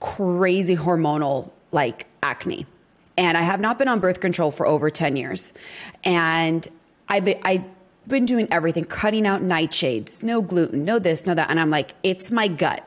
[0.00, 2.66] crazy hormonal like acne,
[3.18, 5.52] and I have not been on birth control for over 10 years.
[6.04, 6.66] And
[7.08, 7.64] I've been, I've
[8.06, 11.50] been doing everything, cutting out nightshades, no gluten, no this, no that.
[11.50, 12.86] And I'm like, it's my gut.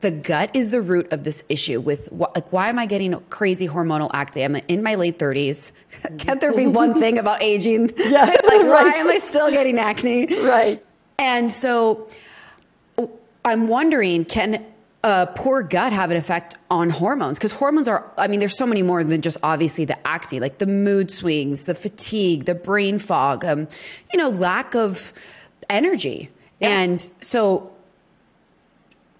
[0.00, 3.66] The gut is the root of this issue with like, why am I getting crazy
[3.66, 4.44] hormonal acne?
[4.44, 5.72] I'm in my late 30s.
[6.18, 7.92] Can't there be one thing about aging?
[7.98, 8.24] Yeah.
[8.24, 8.68] like, right.
[8.68, 10.26] why am I still getting acne?
[10.26, 10.84] Right.
[11.18, 12.08] And so
[13.44, 14.64] I'm wondering, can
[15.04, 17.38] a poor gut have an effect on hormones?
[17.38, 20.58] Because hormones are, I mean, there's so many more than just obviously the acne, like
[20.58, 23.68] the mood swings, the fatigue, the brain fog, um,
[24.12, 25.12] you know, lack of
[25.70, 26.30] energy.
[26.60, 26.80] Yeah.
[26.80, 27.72] And so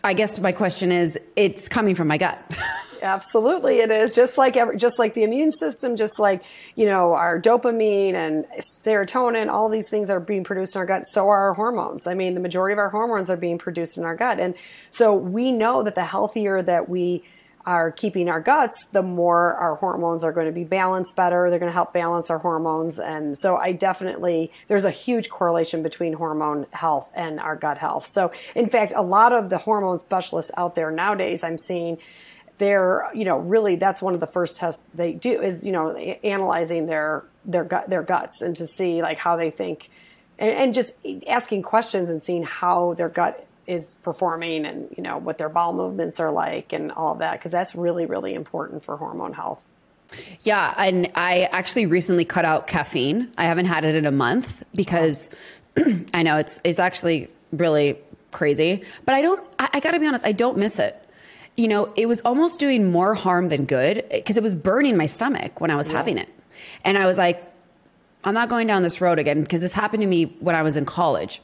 [0.04, 2.40] I guess my question is it's coming from my gut.
[3.02, 6.42] Absolutely, it is just like every, just like the immune system, just like
[6.74, 9.48] you know our dopamine and serotonin.
[9.48, 11.06] All these things are being produced in our gut.
[11.06, 12.06] So are our hormones.
[12.06, 14.54] I mean, the majority of our hormones are being produced in our gut, and
[14.90, 17.22] so we know that the healthier that we
[17.68, 21.50] are keeping our guts, the more our hormones are going to be balanced better.
[21.50, 22.98] They're going to help balance our hormones.
[22.98, 28.06] And so I definitely, there's a huge correlation between hormone health and our gut health.
[28.06, 31.98] So in fact, a lot of the hormone specialists out there nowadays, I'm seeing
[32.56, 35.94] they're you know really that's one of the first tests they do is you know
[35.94, 39.90] analyzing their their gut their guts and to see like how they think
[40.40, 40.92] and, and just
[41.28, 45.72] asking questions and seeing how their gut is performing and you know what their bowel
[45.72, 49.60] movements are like and all of that because that's really really important for hormone health
[50.40, 54.64] yeah and i actually recently cut out caffeine i haven't had it in a month
[54.74, 55.30] because
[56.14, 57.98] i know it's it's actually really
[58.30, 61.04] crazy but i don't I, I gotta be honest i don't miss it
[61.58, 65.06] you know, it was almost doing more harm than good because it was burning my
[65.06, 65.96] stomach when I was yeah.
[65.96, 66.28] having it.
[66.84, 67.42] And I was like,
[68.22, 70.76] I'm not going down this road again because this happened to me when I was
[70.76, 71.42] in college.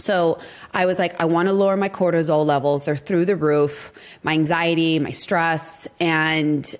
[0.00, 0.38] So
[0.72, 2.84] I was like, I want to lower my cortisol levels.
[2.84, 5.88] They're through the roof, my anxiety, my stress.
[6.00, 6.74] And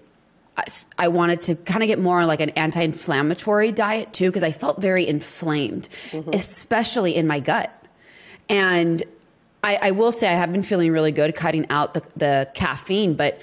[0.98, 4.52] I wanted to kind of get more like an anti inflammatory diet too, because I
[4.52, 6.30] felt very inflamed, mm-hmm.
[6.33, 7.72] especially in my gut.
[8.48, 9.02] And
[9.62, 13.14] I, I, will say I have been feeling really good cutting out the, the caffeine,
[13.14, 13.40] but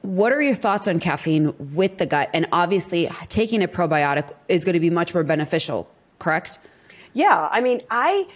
[0.00, 2.30] what are your thoughts on caffeine with the gut?
[2.34, 6.58] And obviously, taking a probiotic is going to be much more beneficial, correct?
[7.12, 7.48] Yeah.
[7.50, 8.26] I mean, I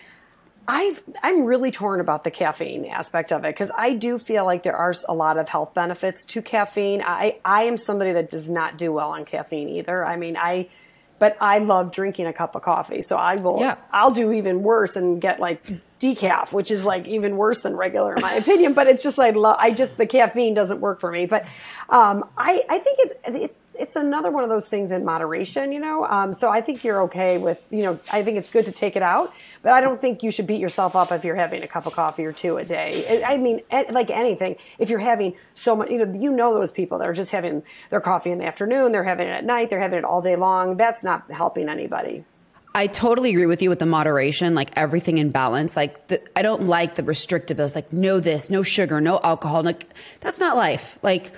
[0.69, 4.63] i am really torn about the caffeine aspect of it because I do feel like
[4.63, 7.03] there are a lot of health benefits to caffeine.
[7.03, 10.05] I, I am somebody that does not do well on caffeine either.
[10.05, 10.69] I mean, I,
[11.19, 13.03] but I love drinking a cup of coffee.
[13.03, 13.77] So I will, yeah.
[13.93, 15.63] I'll do even worse and get like
[15.99, 18.75] decaf, which is like even worse than regular in my opinion.
[18.75, 21.27] But it's just like I just the caffeine doesn't work for me.
[21.27, 21.47] But
[21.89, 25.81] um, I I think it's it's it's another one of those things in moderation, you
[25.81, 26.07] know.
[26.07, 28.97] Um, so I think you're okay with you know I think it's good to take
[28.97, 29.33] it out,
[29.63, 31.95] but I don't think you should beat yourself up if you're having a cup of
[31.95, 33.23] coffee or two a day.
[33.25, 36.99] I mean, like anything, if you're having so much, you know, you know those people
[36.99, 39.81] that are just having their coffee in the afternoon, they're having it at night, they're
[39.81, 40.77] having it all day long.
[40.77, 42.25] That's not helping anybody.
[42.77, 45.77] I totally agree with you with the moderation, like everything in balance.
[45.77, 49.63] Like the, I don't like the restrictiveness, like no this, no sugar, no alcohol.
[49.63, 49.87] Like
[50.21, 50.99] that's not life.
[51.03, 51.33] Like,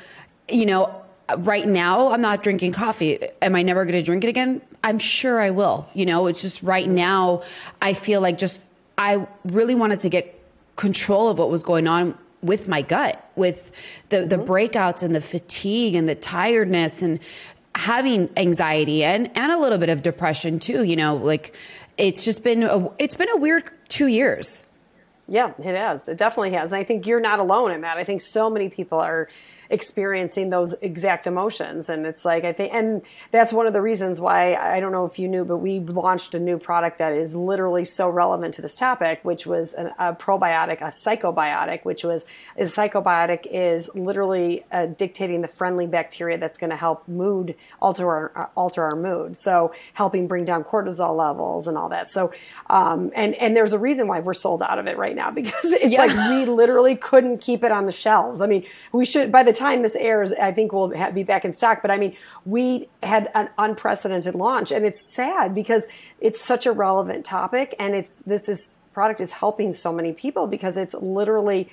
[0.49, 1.01] you know,
[1.37, 3.21] right now I'm not drinking coffee.
[3.41, 4.61] Am I never going to drink it again?
[4.83, 5.89] I'm sure I will.
[5.95, 7.45] You know, it's just right now
[7.81, 8.65] I feel like just
[8.99, 10.43] I really wanted to get
[10.75, 13.71] control of what was going on with my gut, with
[14.09, 14.29] the mm-hmm.
[14.29, 17.21] the breakouts and the fatigue and the tiredness and
[17.79, 20.83] having anxiety and, and a little bit of depression too.
[20.83, 21.55] You know, like
[21.97, 24.67] it's just been a, it's been a weird two years.
[25.29, 26.09] Yeah, it has.
[26.09, 26.73] It definitely has.
[26.73, 27.99] And I think you're not alone in that.
[27.99, 29.29] I think so many people are
[29.71, 31.89] experiencing those exact emotions.
[31.89, 35.05] And it's like, I think, and that's one of the reasons why I don't know
[35.05, 38.63] if you knew, but we launched a new product that is literally so relevant to
[38.63, 42.25] this topic, which was an, a probiotic, a psychobiotic, which was
[42.57, 48.09] a psychobiotic is literally uh, dictating the friendly bacteria that's going to help mood alter
[48.09, 49.37] our, uh, alter our mood.
[49.37, 52.11] So helping bring down cortisol levels and all that.
[52.11, 52.33] So,
[52.71, 55.73] um, and, and there's a reason why we're sold out of it right now because
[55.73, 56.07] it's yeah.
[56.07, 58.41] like we literally couldn't keep it on the shelves.
[58.41, 61.53] I mean, we should, by the time this airs, I think we'll be back in
[61.53, 61.83] stock.
[61.83, 65.87] But I mean, we had an unprecedented launch, and it's sad because
[66.21, 70.47] it's such a relevant topic, and it's this is product is helping so many people
[70.47, 71.69] because it's literally,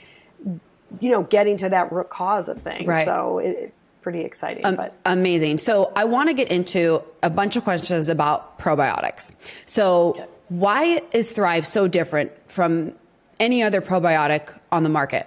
[1.00, 2.88] you know, getting to that root cause of things.
[2.88, 3.06] Right.
[3.06, 4.66] So it, it's pretty exciting.
[4.66, 5.58] Um, but amazing.
[5.58, 9.36] So I want to get into a bunch of questions about probiotics.
[9.66, 10.12] So.
[10.12, 10.26] Okay.
[10.48, 12.94] Why is Thrive so different from
[13.40, 15.26] any other probiotic on the market?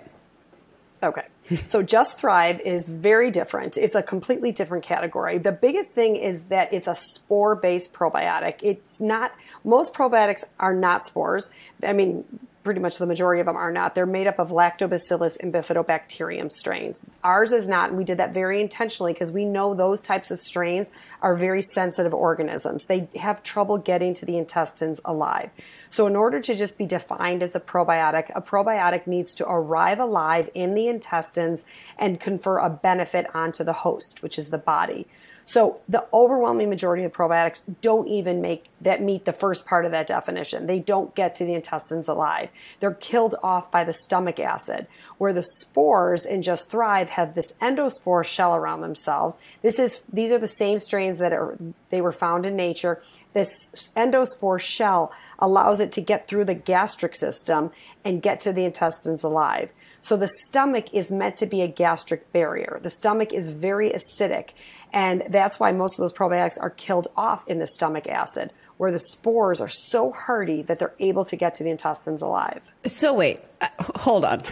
[1.03, 1.25] Okay
[1.66, 3.76] so Just Thrive is very different.
[3.76, 5.38] It's a completely different category.
[5.38, 8.62] The biggest thing is that it's a spore based probiotic.
[8.62, 9.32] It's not,
[9.64, 11.50] most probiotics are not spores.
[11.82, 12.24] I mean,
[12.62, 13.94] pretty much the majority of them are not.
[13.94, 17.05] They're made up of lactobacillus and bifidobacterium strains.
[17.25, 20.38] Ours is not, and we did that very intentionally because we know those types of
[20.38, 20.90] strains
[21.23, 22.87] are very sensitive organisms.
[22.87, 25.51] They have trouble getting to the intestines alive.
[25.90, 29.99] So, in order to just be defined as a probiotic, a probiotic needs to arrive
[29.99, 31.64] alive in the intestines
[31.99, 35.07] and confer a benefit onto the host, which is the body.
[35.48, 39.92] So the overwhelming majority of probiotics don't even make that meet the first part of
[39.92, 40.66] that definition.
[40.66, 42.50] They don't get to the intestines alive.
[42.80, 47.54] They're killed off by the stomach acid, where the spores in Just Thrive have this
[47.62, 49.38] endospore shell around themselves.
[49.62, 51.56] This is these are the same strains that are
[51.88, 53.02] they were found in nature.
[53.32, 57.70] This endospore shell allows it to get through the gastric system
[58.04, 59.72] and get to the intestines alive.
[60.00, 62.78] So the stomach is meant to be a gastric barrier.
[62.82, 64.50] The stomach is very acidic.
[64.92, 68.90] And that's why most of those probiotics are killed off in the stomach acid, where
[68.90, 72.62] the spores are so hardy that they're able to get to the intestines alive.
[72.87, 74.43] So, wait, uh, hold on.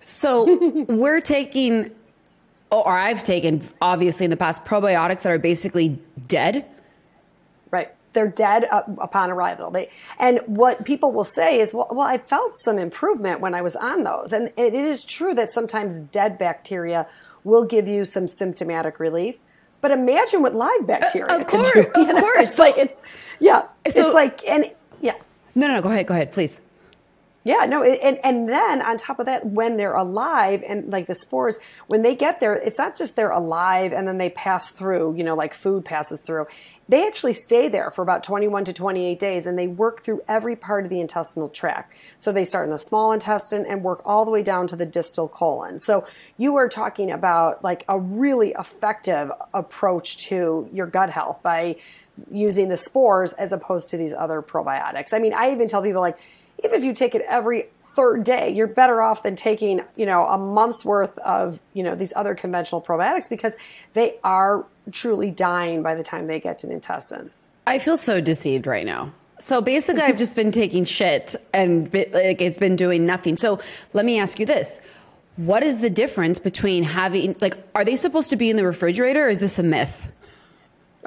[0.00, 1.90] So, we're taking,
[2.70, 6.64] or I've taken, obviously, in the past, probiotics that are basically dead.
[7.70, 7.92] Right.
[8.14, 9.70] They're dead upon arrival.
[9.70, 13.60] They, and what people will say is, well, well, I felt some improvement when I
[13.60, 14.32] was on those.
[14.32, 17.06] And it is true that sometimes dead bacteria
[17.44, 19.38] will give you some symptomatic relief
[19.80, 22.50] but imagine what live bacteria uh, of course, do, Of course.
[22.50, 23.02] It's like it's
[23.38, 23.62] yeah.
[23.88, 25.14] So, it's like and yeah.
[25.54, 26.06] No, no, no, go ahead.
[26.06, 26.60] Go ahead, please.
[27.48, 31.14] Yeah, no, and and then on top of that, when they're alive and like the
[31.14, 35.14] spores, when they get there, it's not just they're alive and then they pass through,
[35.16, 36.46] you know, like food passes through.
[36.90, 40.56] They actually stay there for about 21 to 28 days and they work through every
[40.56, 41.94] part of the intestinal tract.
[42.18, 44.84] So they start in the small intestine and work all the way down to the
[44.84, 45.78] distal colon.
[45.78, 51.76] So you are talking about like a really effective approach to your gut health by
[52.30, 55.14] using the spores as opposed to these other probiotics.
[55.14, 56.18] I mean, I even tell people like,
[56.64, 60.24] even if you take it every third day, you're better off than taking, you know,
[60.26, 63.56] a month's worth of, you know, these other conventional probiotics because
[63.94, 67.50] they are truly dying by the time they get to the intestines.
[67.66, 69.12] I feel so deceived right now.
[69.40, 73.36] So basically, I've just been taking shit and like it's been doing nothing.
[73.36, 73.60] So
[73.92, 74.80] let me ask you this.
[75.36, 79.26] What is the difference between having, like, are they supposed to be in the refrigerator
[79.26, 80.10] or is this a myth?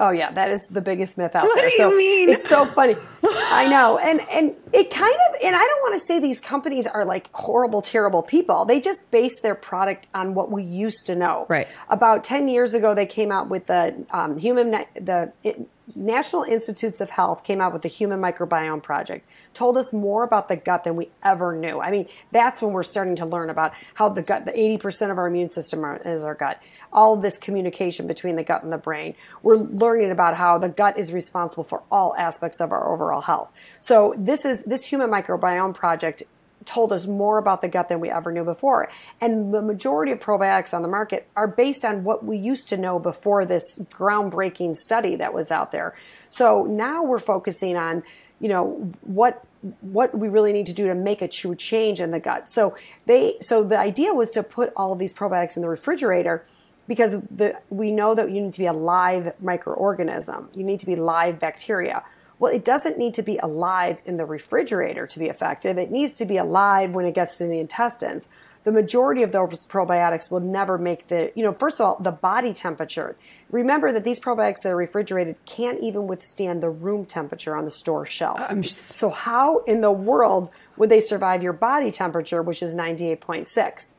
[0.02, 1.66] Oh yeah, that is the biggest myth out what there.
[1.66, 2.28] What do so you mean?
[2.30, 2.96] It's so funny.
[3.24, 6.88] I know, and and it kind of, and I don't want to say these companies
[6.88, 8.64] are like horrible, terrible people.
[8.64, 11.46] They just base their product on what we used to know.
[11.48, 11.68] Right.
[11.88, 17.00] About ten years ago, they came out with the um, human the it, National Institutes
[17.00, 20.84] of Health came out with the Human Microbiome Project, told us more about the gut
[20.84, 21.80] than we ever knew.
[21.80, 25.18] I mean, that's when we're starting to learn about how the gut, the 80% of
[25.18, 26.62] our immune system are, is our gut.
[26.92, 29.14] All this communication between the gut and the brain.
[29.42, 33.50] We're learning about how the gut is responsible for all aspects of our overall health.
[33.80, 36.22] So this is this Human Microbiome Project
[36.64, 38.88] told us more about the gut than we ever knew before.
[39.20, 42.76] And the majority of probiotics on the market are based on what we used to
[42.76, 45.94] know before this groundbreaking study that was out there.
[46.30, 48.02] So now we're focusing on,
[48.40, 49.44] you know, what
[49.80, 52.48] what we really need to do to make a true change in the gut.
[52.48, 56.44] So they so the idea was to put all of these probiotics in the refrigerator
[56.88, 60.54] because the we know that you need to be a live microorganism.
[60.56, 62.02] You need to be live bacteria.
[62.42, 65.78] Well, it doesn't need to be alive in the refrigerator to be effective.
[65.78, 68.26] It needs to be alive when it gets to the intestines.
[68.64, 72.10] The majority of those probiotics will never make the, you know, first of all, the
[72.10, 73.14] body temperature.
[73.52, 77.70] Remember that these probiotics that are refrigerated can't even withstand the room temperature on the
[77.70, 78.40] store shelf.
[78.66, 83.92] so, how in the world would they survive your body temperature, which is 98.6?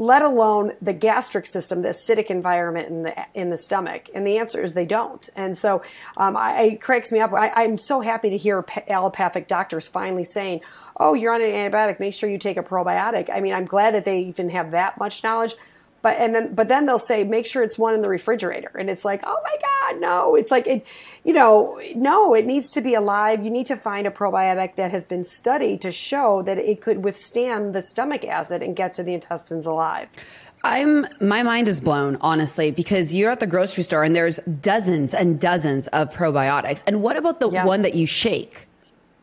[0.00, 4.08] Let alone the gastric system, the acidic environment in the in the stomach?
[4.14, 5.28] And the answer is they don't.
[5.36, 5.82] And so
[6.16, 7.34] um, I, it cracks me up.
[7.34, 10.62] I, am so happy to hear allopathic doctors finally saying,
[10.98, 12.00] "Oh, you're on an antibiotic.
[12.00, 14.96] Make sure you take a probiotic." I mean, I'm glad that they even have that
[14.96, 15.54] much knowledge
[16.02, 18.70] but and then but then they'll say make sure it's one in the refrigerator.
[18.78, 20.34] And it's like oh my god no.
[20.34, 20.86] It's like it
[21.24, 23.44] you know no it needs to be alive.
[23.44, 27.04] You need to find a probiotic that has been studied to show that it could
[27.04, 30.08] withstand the stomach acid and get to the intestines alive.
[30.62, 35.14] I'm my mind is blown honestly because you're at the grocery store and there's dozens
[35.14, 36.82] and dozens of probiotics.
[36.86, 37.64] And what about the yeah.
[37.64, 38.66] one that you shake?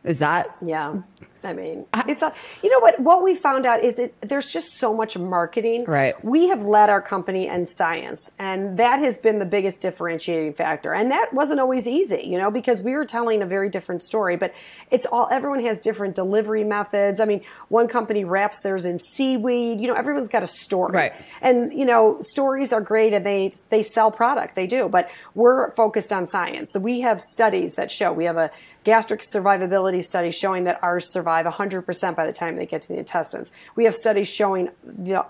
[0.04, 0.96] Is that yeah
[1.44, 2.32] I mean, it's a,
[2.62, 3.00] you know what?
[3.00, 5.84] What we found out is it there's just so much marketing.
[5.86, 6.22] Right.
[6.24, 10.92] We have led our company in science, and that has been the biggest differentiating factor.
[10.92, 14.36] And that wasn't always easy, you know, because we were telling a very different story.
[14.36, 14.54] But
[14.90, 17.20] it's all everyone has different delivery methods.
[17.20, 19.80] I mean, one company wraps theirs in seaweed.
[19.80, 20.92] You know, everyone's got a story.
[20.92, 21.12] Right.
[21.40, 24.54] And you know, stories are great, and they they sell product.
[24.54, 26.72] They do, but we're focused on science.
[26.72, 28.50] So we have studies that show we have a
[28.84, 32.98] gastric survivability study showing that ours survive 100% by the time they get to the
[32.98, 33.50] intestines.
[33.76, 35.24] We have studies showing the,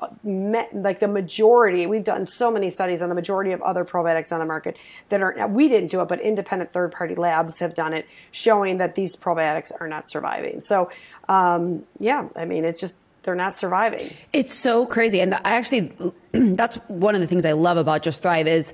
[0.72, 4.38] like the majority, we've done so many studies on the majority of other probiotics on
[4.38, 4.76] the market
[5.08, 8.78] that are, we didn't do it, but independent third party labs have done it, showing
[8.78, 10.60] that these probiotics are not surviving.
[10.60, 10.90] So,
[11.28, 14.10] um, yeah, I mean, it's just, they're not surviving.
[14.32, 15.20] It's so crazy.
[15.20, 15.92] And I actually,
[16.32, 18.72] that's one of the things I love about Just Thrive is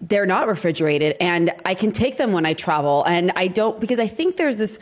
[0.00, 3.98] they're not refrigerated and I can take them when I travel and I don't because
[3.98, 4.78] I think there's this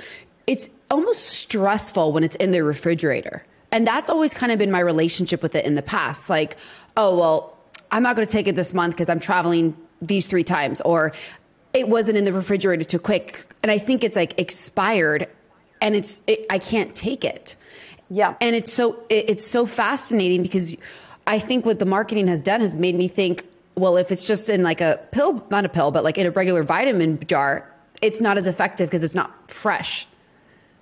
[0.47, 3.45] it's almost stressful when it's in the refrigerator.
[3.73, 6.31] And that's always kind of been my relationship with it in the past.
[6.31, 6.57] Like,
[6.97, 7.59] oh, well,
[7.91, 11.13] I'm not going to take it this month because I'm traveling these three times or
[11.73, 13.45] it wasn't in the refrigerator too quick.
[13.65, 15.29] And I think it's like expired
[15.83, 17.57] and it's, it, I can't take it.
[18.09, 18.37] Yeah.
[18.41, 20.77] And it's so, it, it's so fascinating because
[21.27, 24.49] I think what the marketing has done has made me think, well, if it's just
[24.49, 27.69] in like a pill, not a pill, but like in a regular vitamin jar,
[28.01, 30.07] it's not as effective because it's not fresh.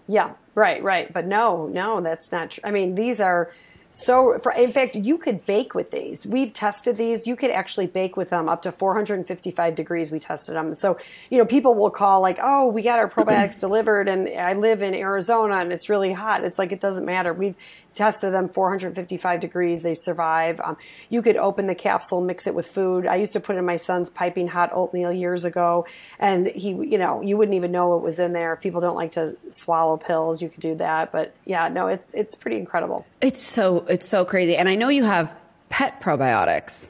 [0.09, 1.12] Yeah, right, right.
[1.12, 2.62] But no, no, that's not true.
[2.64, 3.53] I mean, these are
[3.94, 6.26] so, for, in fact, you could bake with these.
[6.26, 7.26] We've tested these.
[7.26, 10.11] You could actually bake with them up to 455 degrees.
[10.11, 10.74] We tested them.
[10.74, 10.96] So,
[11.28, 14.80] you know, people will call like, oh, we got our probiotics delivered and I live
[14.80, 16.42] in Arizona and it's really hot.
[16.42, 17.34] It's like, it doesn't matter.
[17.34, 17.55] We've
[17.95, 19.82] tested them 455 degrees.
[19.82, 20.61] They survive.
[20.61, 20.76] Um,
[21.09, 23.07] you could open the capsule, mix it with food.
[23.07, 25.86] I used to put in my son's piping hot oatmeal years ago,
[26.18, 28.55] and he, you know, you wouldn't even know what was in there.
[28.55, 31.12] If people don't like to swallow pills, you could do that.
[31.12, 33.07] But yeah, no, it's it's pretty incredible.
[33.20, 35.34] It's so it's so crazy, and I know you have
[35.68, 36.88] pet probiotics.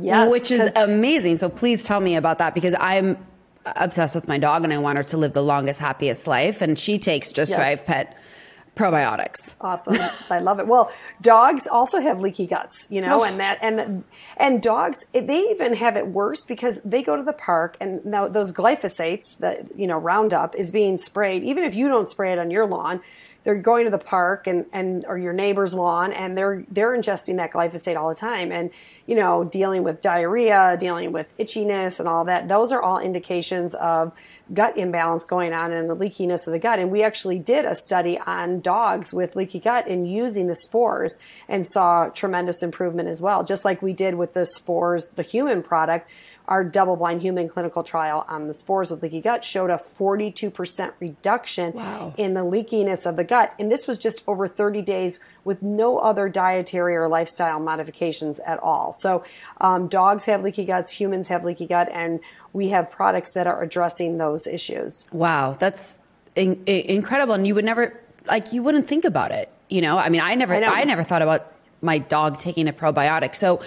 [0.00, 1.36] Yes, which is amazing.
[1.36, 3.18] So please tell me about that because I'm
[3.76, 6.62] obsessed with my dog and I want her to live the longest, happiest life.
[6.62, 7.58] And she takes Just yes.
[7.58, 8.16] Thrive Pet
[8.78, 9.56] probiotics.
[9.60, 9.96] Awesome.
[10.30, 10.66] I love it.
[10.66, 13.24] Well, dogs also have leaky guts, you know, oh.
[13.24, 14.04] and that and
[14.36, 18.28] and dogs they even have it worse because they go to the park and now
[18.28, 22.38] those glyphosates that you know Roundup is being sprayed even if you don't spray it
[22.38, 23.00] on your lawn
[23.44, 27.36] they're going to the park and, and or your neighbor's lawn and they're they're ingesting
[27.36, 28.70] that glyphosate all the time and
[29.06, 33.74] you know dealing with diarrhea dealing with itchiness and all that those are all indications
[33.74, 34.12] of
[34.52, 36.78] gut imbalance going on and the leakiness of the gut.
[36.78, 41.18] And we actually did a study on dogs with leaky gut and using the spores
[41.48, 45.62] and saw tremendous improvement as well just like we did with the spores the human
[45.62, 46.10] product
[46.48, 50.92] our double blind human clinical trial on the spores with leaky gut showed a 42%
[50.98, 52.14] reduction wow.
[52.16, 53.54] in the leakiness of the gut.
[53.58, 58.58] And this was just over 30 days with no other dietary or lifestyle modifications at
[58.60, 58.92] all.
[58.92, 59.24] So,
[59.60, 62.18] um, dogs have leaky guts, humans have leaky gut, and
[62.54, 65.06] we have products that are addressing those issues.
[65.12, 65.98] Wow, that's
[66.34, 67.34] in- incredible.
[67.34, 69.52] And you would never, like, you wouldn't think about it.
[69.68, 72.72] You know, I mean, I never, I, I never thought about my dog taking a
[72.72, 73.36] probiotic.
[73.36, 73.60] So,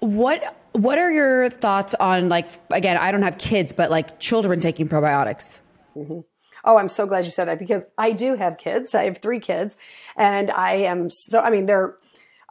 [0.00, 2.96] what what are your thoughts on like again?
[2.96, 5.60] I don't have kids, but like children taking probiotics.
[5.96, 6.20] Mm-hmm.
[6.64, 8.94] Oh, I'm so glad you said that because I do have kids.
[8.94, 9.76] I have three kids,
[10.16, 11.40] and I am so.
[11.40, 11.96] I mean, they're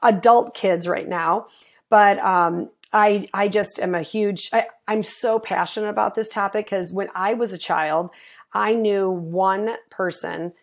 [0.02, 1.48] adult kids right now,
[1.90, 4.50] but um, I I just am a huge.
[4.54, 8.10] I, I'm so passionate about this topic because when I was a child,
[8.54, 10.54] I knew one person,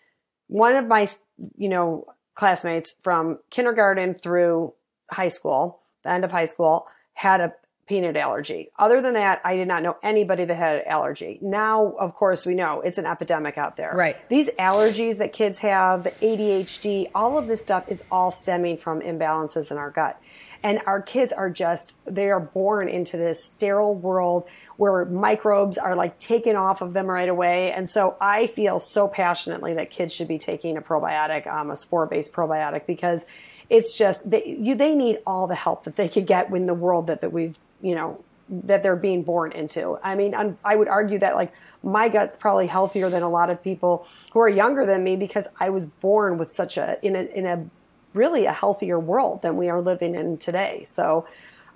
[0.47, 1.09] one of my
[1.57, 2.07] you know
[2.37, 4.73] classmates from kindergarten through
[5.11, 6.87] high school, the end of high school
[7.21, 7.53] had a
[7.87, 8.71] peanut allergy.
[8.79, 11.39] Other than that, I did not know anybody that had an allergy.
[11.43, 13.93] Now, of course, we know it's an epidemic out there.
[13.95, 14.17] Right.
[14.31, 19.03] These allergies that kids have, the ADHD, all of this stuff is all stemming from
[19.03, 20.19] imbalances in our gut.
[20.63, 24.49] And our kids are just, they are born into this sterile world
[24.79, 27.71] where microbes are like taken off of them right away.
[27.73, 31.77] And so I feel so passionately that kids should be taking a probiotic, um, a
[31.77, 33.27] spore based probiotic, because
[33.71, 36.75] it's just they, you, they need all the help that they could get in the
[36.75, 39.97] world that, that we've you know that they're being born into.
[40.03, 41.53] I mean, I'm, i would argue that like
[41.85, 45.47] my gut's probably healthier than a lot of people who are younger than me because
[45.59, 47.65] I was born with such a in a in a
[48.13, 50.85] really a healthier world than we are living in today.
[50.85, 51.27] So.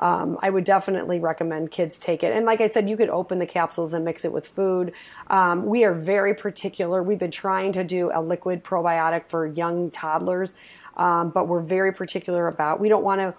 [0.00, 2.32] Um, I would definitely recommend kids take it.
[2.32, 4.92] And like I said, you could open the capsules and mix it with food.
[5.28, 7.00] Um, we are very particular.
[7.00, 10.56] We've been trying to do a liquid probiotic for young toddlers
[10.96, 12.80] um, but we're very particular about.
[12.80, 13.34] We don't want to,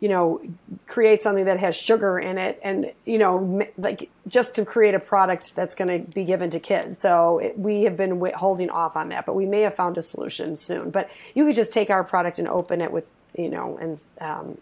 [0.00, 0.40] you know,
[0.86, 5.00] create something that has sugar in it, and you know, like just to create a
[5.00, 6.98] product that's going to be given to kids.
[6.98, 10.02] So it, we have been holding off on that, but we may have found a
[10.02, 10.90] solution soon.
[10.90, 14.58] But you could just take our product and open it with, you know, and um,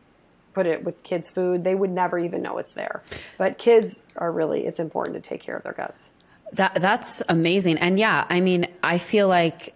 [0.53, 1.65] put it with kids' food.
[1.65, 3.03] They would never even know it's there.
[3.39, 6.11] But kids are really, it's important to take care of their guts.
[6.53, 7.79] That that's amazing.
[7.79, 9.75] And yeah, I mean, I feel like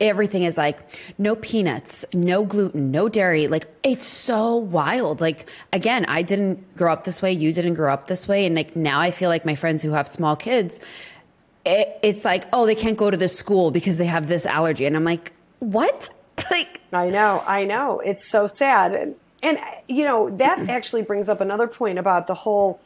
[0.00, 0.78] everything is like
[1.18, 3.46] no peanuts, no gluten, no dairy.
[3.46, 5.20] Like it's so wild.
[5.20, 7.32] Like again, I didn't grow up this way.
[7.32, 8.46] You didn't grow up this way.
[8.46, 10.80] And like now I feel like my friends who have small kids,
[11.64, 14.86] it, it's like, oh, they can't go to this school because they have this allergy.
[14.86, 16.10] And I'm like, what?
[16.50, 18.00] like, I know, I know.
[18.00, 18.94] It's so sad.
[18.94, 22.80] And, and you know, that actually brings up another point about the whole,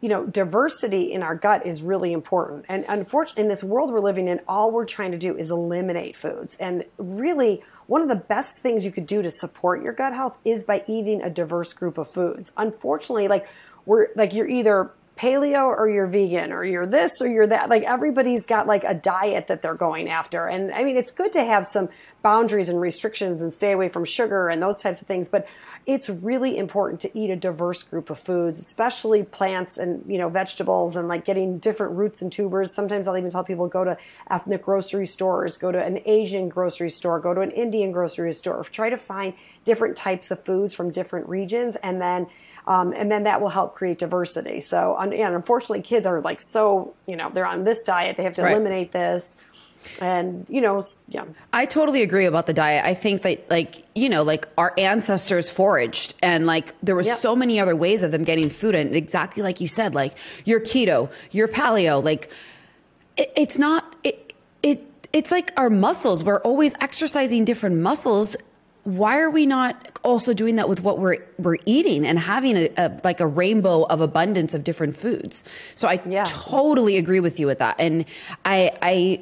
[0.00, 2.66] you know, diversity in our gut is really important.
[2.68, 6.16] And unfortunately, in this world we're living in, all we're trying to do is eliminate
[6.16, 6.54] foods.
[6.56, 10.36] And really, one of the best things you could do to support your gut health
[10.44, 12.52] is by eating a diverse group of foods.
[12.56, 13.48] Unfortunately, like
[13.86, 17.70] we're like you're either paleo or you're vegan or you're this or you're that.
[17.70, 20.46] Like everybody's got like a diet that they're going after.
[20.46, 21.88] And I mean, it's good to have some
[22.22, 25.30] boundaries and restrictions and stay away from sugar and those types of things.
[25.30, 25.48] But
[25.86, 30.28] it's really important to eat a diverse group of foods, especially plants and, you know,
[30.28, 32.74] vegetables and like getting different roots and tubers.
[32.74, 33.96] Sometimes I'll even tell people go to
[34.30, 38.62] ethnic grocery stores, go to an Asian grocery store, go to an Indian grocery store,
[38.64, 39.32] try to find
[39.64, 42.26] different types of foods from different regions and then
[42.66, 44.60] um, and then that will help create diversity.
[44.60, 48.34] So, and unfortunately, kids are like so, you know, they're on this diet, they have
[48.34, 48.52] to right.
[48.52, 49.36] eliminate this
[50.00, 54.08] and you know yeah i totally agree about the diet i think that like you
[54.08, 57.16] know like our ancestors foraged and like there were yep.
[57.16, 60.58] so many other ways of them getting food and exactly like you said like your
[60.58, 62.32] keto your paleo like
[63.16, 64.32] it, it's not it
[64.64, 64.84] it
[65.16, 66.22] it's like our muscles.
[66.22, 68.36] We're always exercising different muscles.
[68.86, 72.70] Why are we not also doing that with what we're we're eating and having a,
[72.76, 75.42] a like a rainbow of abundance of different foods?
[75.74, 76.22] So I Yeah.
[76.24, 77.74] totally agree with you with that.
[77.80, 78.04] And
[78.44, 79.20] I I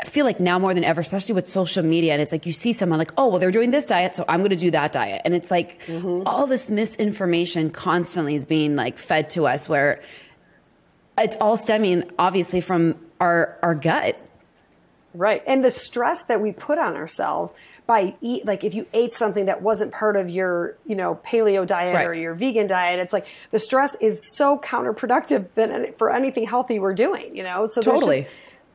[0.00, 2.52] I feel like now more than ever, especially with social media, and it's like you
[2.52, 4.90] see someone like, oh, well, they're doing this diet, so I'm going to do that
[4.90, 6.22] diet, and it's like mm-hmm.
[6.26, 10.00] all this misinformation constantly is being like fed to us, where
[11.16, 14.16] it's all stemming obviously from our our gut.
[15.14, 15.42] Right.
[15.46, 17.54] And the stress that we put on ourselves
[17.88, 21.66] by eat like if you ate something that wasn't part of your, you know, paleo
[21.66, 22.06] diet Right.
[22.06, 26.78] or your vegan diet, it's like the stress is so counterproductive than for anything healthy
[26.78, 27.64] we're doing, you know?
[27.64, 28.20] So Totally.
[28.22, 28.28] just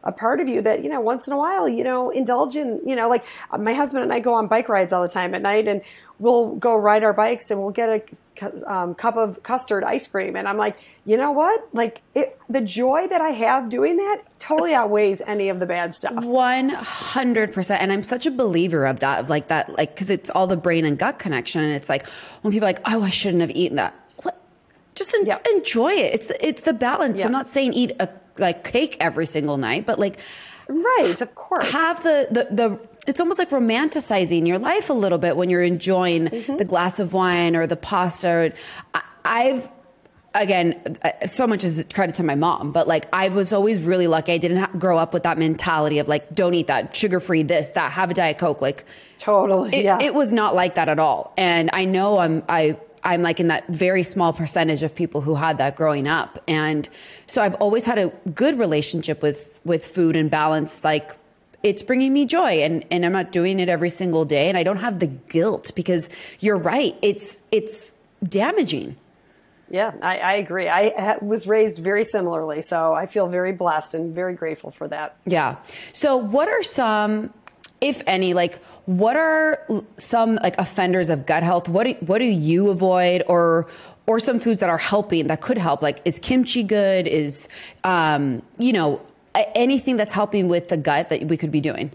[0.03, 2.81] a part of you that, you know, once in a while, you know, indulge in,
[2.85, 5.33] you know, like uh, my husband and I go on bike rides all the time
[5.33, 5.81] at night and
[6.19, 10.35] we'll go ride our bikes and we'll get a um, cup of custard ice cream.
[10.35, 11.67] And I'm like, you know what?
[11.73, 15.95] Like it, the joy that I have doing that totally outweighs any of the bad
[15.95, 16.23] stuff.
[16.23, 20.09] One hundred percent, and I'm such a believer of that, of like that, like because
[20.09, 22.05] it's all the brain and gut connection, and it's like
[22.41, 23.93] when people are like, oh, I shouldn't have eaten that.
[24.21, 24.41] What?
[24.95, 25.37] Just en- Yeah.
[25.55, 26.13] enjoy it.
[26.13, 27.19] It's it's the balance.
[27.19, 27.25] Yeah.
[27.25, 30.19] I'm not saying eat a like cake every single night, but like
[30.67, 31.69] Right, of course.
[31.71, 32.79] have the the the.
[33.05, 36.55] It's almost like romanticizing your life a little bit when you're enjoying Mm-hmm.
[36.55, 38.53] the glass of wine or the pasta.
[38.93, 39.69] I, I've
[40.35, 44.31] again, so much is credit to my mom, but like I was always really lucky.
[44.31, 47.43] I didn't ha- grow up with that mentality of like, don't eat that, sugar free,
[47.43, 48.59] this, that, have a diet coke.
[48.61, 48.85] Like,
[49.19, 49.75] Totally.
[49.75, 49.99] it, yeah.
[50.01, 51.33] it was not like that at all.
[51.37, 55.35] And I know I'm I I'm like in that very small percentage of people who
[55.35, 56.39] had that growing up.
[56.47, 56.87] And
[57.27, 61.17] so I've always had a good relationship with with food and balance like
[61.63, 64.63] it's bringing me joy and and I'm not doing it every single day and I
[64.63, 66.95] don't have the guilt because you're right.
[67.01, 67.97] It's it's
[68.27, 68.95] damaging.
[69.69, 70.69] yeah, I, I agree.
[70.69, 75.17] I was raised very similarly, so I feel very blessed and very grateful for that.
[75.25, 75.57] Yeah.
[75.93, 77.33] So, what are some,
[77.83, 79.59] if any, like what are
[79.97, 81.67] some like offenders of gut health?
[81.69, 83.67] What do, what do you avoid, or
[84.07, 85.83] or some foods that are helping that could help?
[85.83, 87.07] Like, is kimchi good?
[87.07, 87.49] Is
[87.83, 89.01] um, you know
[89.35, 91.91] anything that's helping with the gut that we could be doing?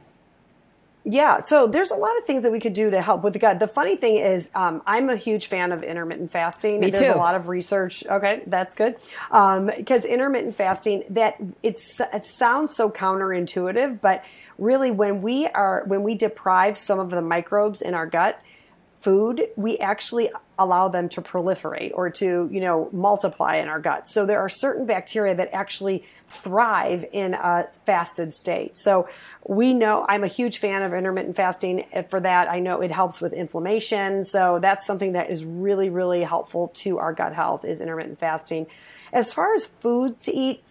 [1.10, 3.38] Yeah, so there's a lot of things that we could do to help with the
[3.38, 3.58] gut.
[3.58, 6.80] The funny thing is, um, I'm a huge fan of intermittent fasting.
[6.80, 7.14] Me there's too.
[7.14, 8.04] a lot of research.
[8.06, 8.96] Okay, that's good.
[9.30, 14.22] Because intermittent fasting, that it's it sounds so counterintuitive, but
[14.58, 18.38] really, when we are when we deprive some of the microbes in our gut,
[19.00, 20.28] food, we actually
[20.58, 24.08] allow them to proliferate or to, you know, multiply in our gut.
[24.08, 28.76] So there are certain bacteria that actually thrive in a fasted state.
[28.76, 29.08] So
[29.46, 32.50] we know I'm a huge fan of intermittent fasting for that.
[32.50, 34.24] I know it helps with inflammation.
[34.24, 38.66] So that's something that is really, really helpful to our gut health is intermittent fasting.
[39.12, 40.62] As far as foods to eat,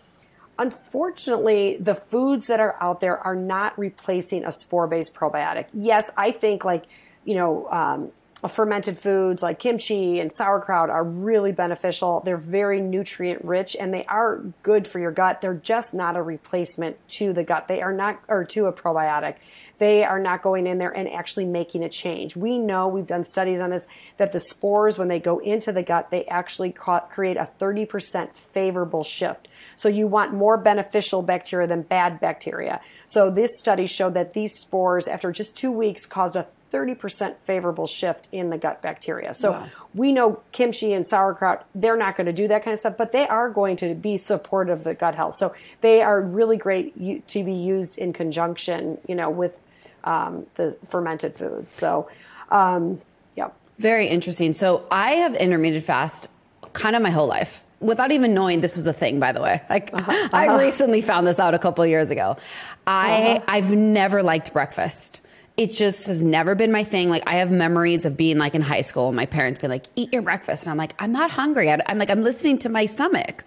[0.59, 5.65] unfortunately, the foods that are out there are not replacing a spore based probiotic.
[5.73, 6.85] Yes, I think like,
[7.25, 8.11] you know, um,
[8.47, 12.21] fermented foods like kimchi and sauerkraut are really beneficial.
[12.23, 15.41] They're very nutrient rich and they are good for your gut.
[15.41, 17.67] They're just not a replacement to the gut.
[17.67, 19.37] They are not, or to a probiotic.
[19.79, 22.35] They are not going in there and actually making a change.
[22.35, 25.83] We know, we've done studies on this, that the spores, when they go into the
[25.83, 29.47] gut, they actually create a 30% favorable shift.
[29.75, 32.81] So you want more beneficial bacteria than bad bacteria.
[33.07, 37.87] So this study showed that these spores, after just two weeks, caused a 30% favorable
[37.87, 39.33] shift in the gut bacteria.
[39.33, 42.97] So we know kimchi and sauerkraut, they're not going to do that kind of stuff,
[42.97, 45.35] but they are going to be supportive of the gut health.
[45.35, 49.57] So they are really great to be used in conjunction, you know, with
[50.03, 51.71] um, the fermented foods.
[51.71, 52.09] So,
[52.49, 53.01] um,
[53.35, 53.49] yeah.
[53.79, 54.53] Very interesting.
[54.53, 56.29] So I have intermittent fast
[56.73, 59.61] kind of my whole life without even knowing this was a thing, by the way.
[59.69, 59.89] Like
[60.33, 62.37] I recently found this out a couple of years ago.
[62.85, 65.21] I I've never liked breakfast.
[65.57, 67.09] It just has never been my thing.
[67.09, 69.85] Like I have memories of being like in high school and my parents being like,
[69.95, 70.65] eat your breakfast.
[70.65, 71.69] And I'm like, I'm not hungry.
[71.71, 73.43] I'm like, I'm listening to my stomach.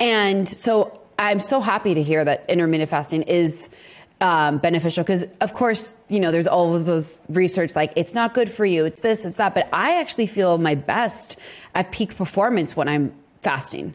[0.00, 3.68] And so I'm so happy to hear that intermittent fasting is
[4.20, 8.48] um, beneficial because, of course, you know, there's always those research like it's not good
[8.48, 9.54] for you, it's this, it's that.
[9.54, 11.38] But I actually feel my best
[11.74, 13.12] at peak performance when I'm
[13.42, 13.94] fasting.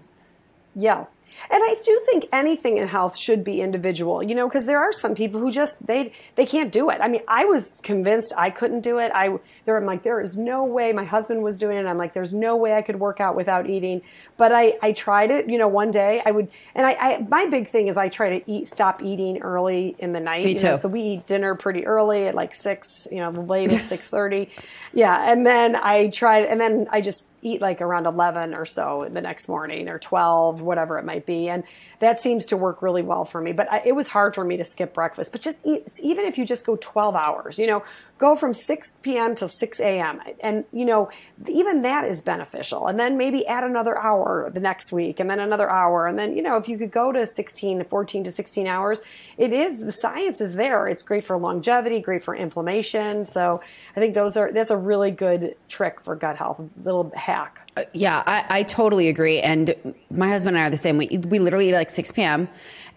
[0.75, 1.05] Yeah.
[1.49, 4.91] And I do think anything in health should be individual, you know, because there are
[4.91, 6.99] some people who just they they can't do it.
[7.01, 9.11] I mean, I was convinced I couldn't do it.
[9.13, 11.85] I there I'm like there is no way my husband was doing it.
[11.85, 14.01] I'm like there's no way I could work out without eating.
[14.37, 17.45] But I I tried it, you know, one day I would and I, I my
[17.47, 20.45] big thing is I try to eat stop eating early in the night.
[20.45, 20.79] Me you know, too.
[20.79, 24.49] so we eat dinner pretty early at like six, you know, the latest six thirty.
[24.95, 29.09] Yeah, and then I tried, and then I just eat like around eleven or so
[29.11, 31.49] the next morning, or twelve, whatever it might might be.
[31.49, 31.63] And
[31.99, 33.51] that seems to work really well for me.
[33.51, 35.31] But I, it was hard for me to skip breakfast.
[35.31, 37.83] But just eat, even if you just go 12 hours, you know,
[38.23, 39.35] go from 6 p.m.
[39.35, 40.21] to 6 a.m.
[40.39, 41.09] And, you know,
[41.45, 42.87] even that is beneficial.
[42.87, 46.07] And then maybe add another hour the next week and then another hour.
[46.07, 49.01] And then, you know, if you could go to 16, 14 to 16 hours,
[49.37, 50.87] it is, the science is there.
[50.87, 53.25] It's great for longevity, great for inflammation.
[53.25, 53.61] So
[53.93, 57.69] I think those are, that's a really good trick for gut health, a little hack.
[57.75, 59.41] Uh, yeah, I, I, totally agree.
[59.41, 59.75] And
[60.09, 60.95] my husband and I are the same.
[60.95, 62.47] We, we literally eat like 6 p.m.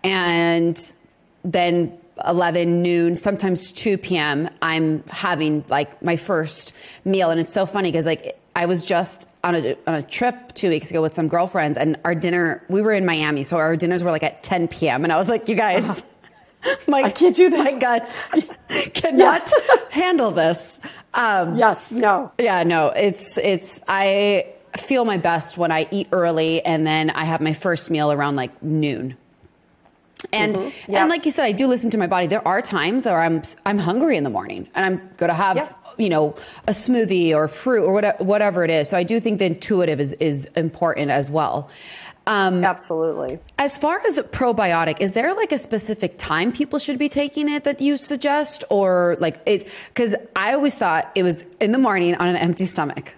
[0.04, 0.94] and
[1.42, 6.74] then 11 noon sometimes 2 p.m i'm having like my first
[7.04, 10.52] meal and it's so funny because like i was just on a, on a trip
[10.54, 13.76] two weeks ago with some girlfriends and our dinner we were in miami so our
[13.76, 16.04] dinners were like at 10 p.m and i was like you guys
[16.88, 17.64] my, I can't do that.
[17.64, 18.22] My gut
[18.94, 19.52] cannot
[19.90, 20.80] handle this.
[21.14, 22.32] Um, yes, no.
[22.38, 22.88] Yeah, no.
[22.88, 23.80] It's it's.
[23.88, 28.12] I feel my best when I eat early, and then I have my first meal
[28.12, 29.16] around like noon.
[30.32, 30.94] And mm-hmm.
[30.94, 32.26] and like you said, I do listen to my body.
[32.26, 35.76] There are times where I'm I'm hungry in the morning, and I'm going to have
[35.98, 36.34] you know
[36.66, 38.88] a smoothie or fruit or whatever, whatever it is.
[38.88, 41.70] So I do think the intuitive is is important as well.
[42.28, 43.38] Um, Absolutely.
[43.56, 47.62] As far as probiotic, is there like a specific time people should be taking it
[47.64, 52.16] that you suggest, or like it's because I always thought it was in the morning
[52.16, 53.14] on an empty stomach.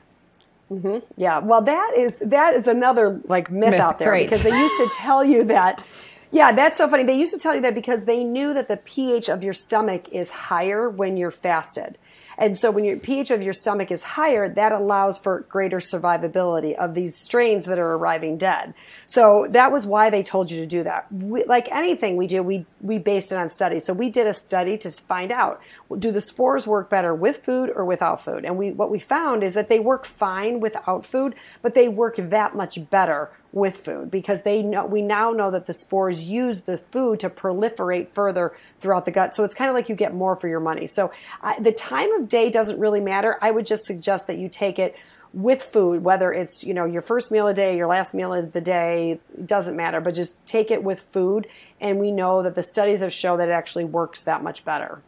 [0.71, 0.99] Mm-hmm.
[1.17, 4.27] Yeah, well, that is that is another like myth, myth out there great.
[4.27, 5.83] because they used to tell you that
[6.31, 7.05] yeah, that's so funny.
[7.05, 10.09] They used to tell you that because they knew that the pH of your stomach
[10.11, 11.99] is higher when you're fasted.
[12.39, 16.77] And so when your pH of your stomach is higher, that allows for greater survivability
[16.77, 18.75] of these strains that are arriving dead.
[19.07, 21.11] So that was why they told you to do that.
[21.13, 23.85] We, like anything we do, we, we based it on studies.
[23.85, 25.61] So we did a study to find out,
[25.99, 28.45] do the spores work better with food or without food?
[28.45, 32.15] And we, what we found is that they work fine without food, but they work
[32.19, 36.63] that much better with food because they know we now know that the spores use
[36.63, 39.35] the food to proliferate further throughout the gut.
[39.35, 40.87] So it's kind of like you get more for your money.
[40.87, 41.11] So
[41.43, 43.39] uh, the time of day doesn't really matter.
[43.41, 44.97] I would just suggest that you take it
[45.33, 48.53] with food, whether it's you know your first meal a day, your last meal of
[48.53, 50.01] the day, doesn't matter.
[50.01, 51.47] But just take it with food,
[51.81, 55.03] and we know that the studies have shown that it actually works that much better.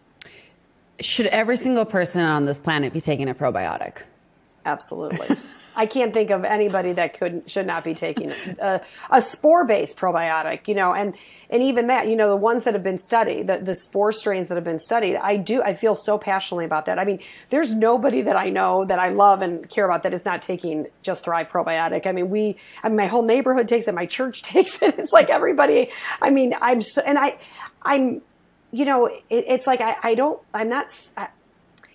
[1.00, 4.02] Should every single person on this planet be taking a probiotic?
[4.66, 5.36] Absolutely.
[5.76, 9.96] I can't think of anybody that could should not be taking a, a spore based
[9.96, 10.68] probiotic.
[10.68, 11.14] You know, and
[11.50, 14.48] and even that, you know, the ones that have been studied, the, the spore strains
[14.48, 16.98] that have been studied, I do I feel so passionately about that.
[16.98, 17.18] I mean,
[17.50, 20.86] there's nobody that I know that I love and care about that is not taking
[21.02, 22.06] Just Thrive probiotic.
[22.06, 24.98] I mean, we, I mean, my whole neighborhood takes it, my church takes it.
[24.98, 25.90] It's like everybody.
[26.22, 27.38] I mean, I'm so, and I,
[27.82, 28.22] I'm,
[28.70, 30.86] you know, it, it's like I, I don't, I'm not.
[31.16, 31.28] I,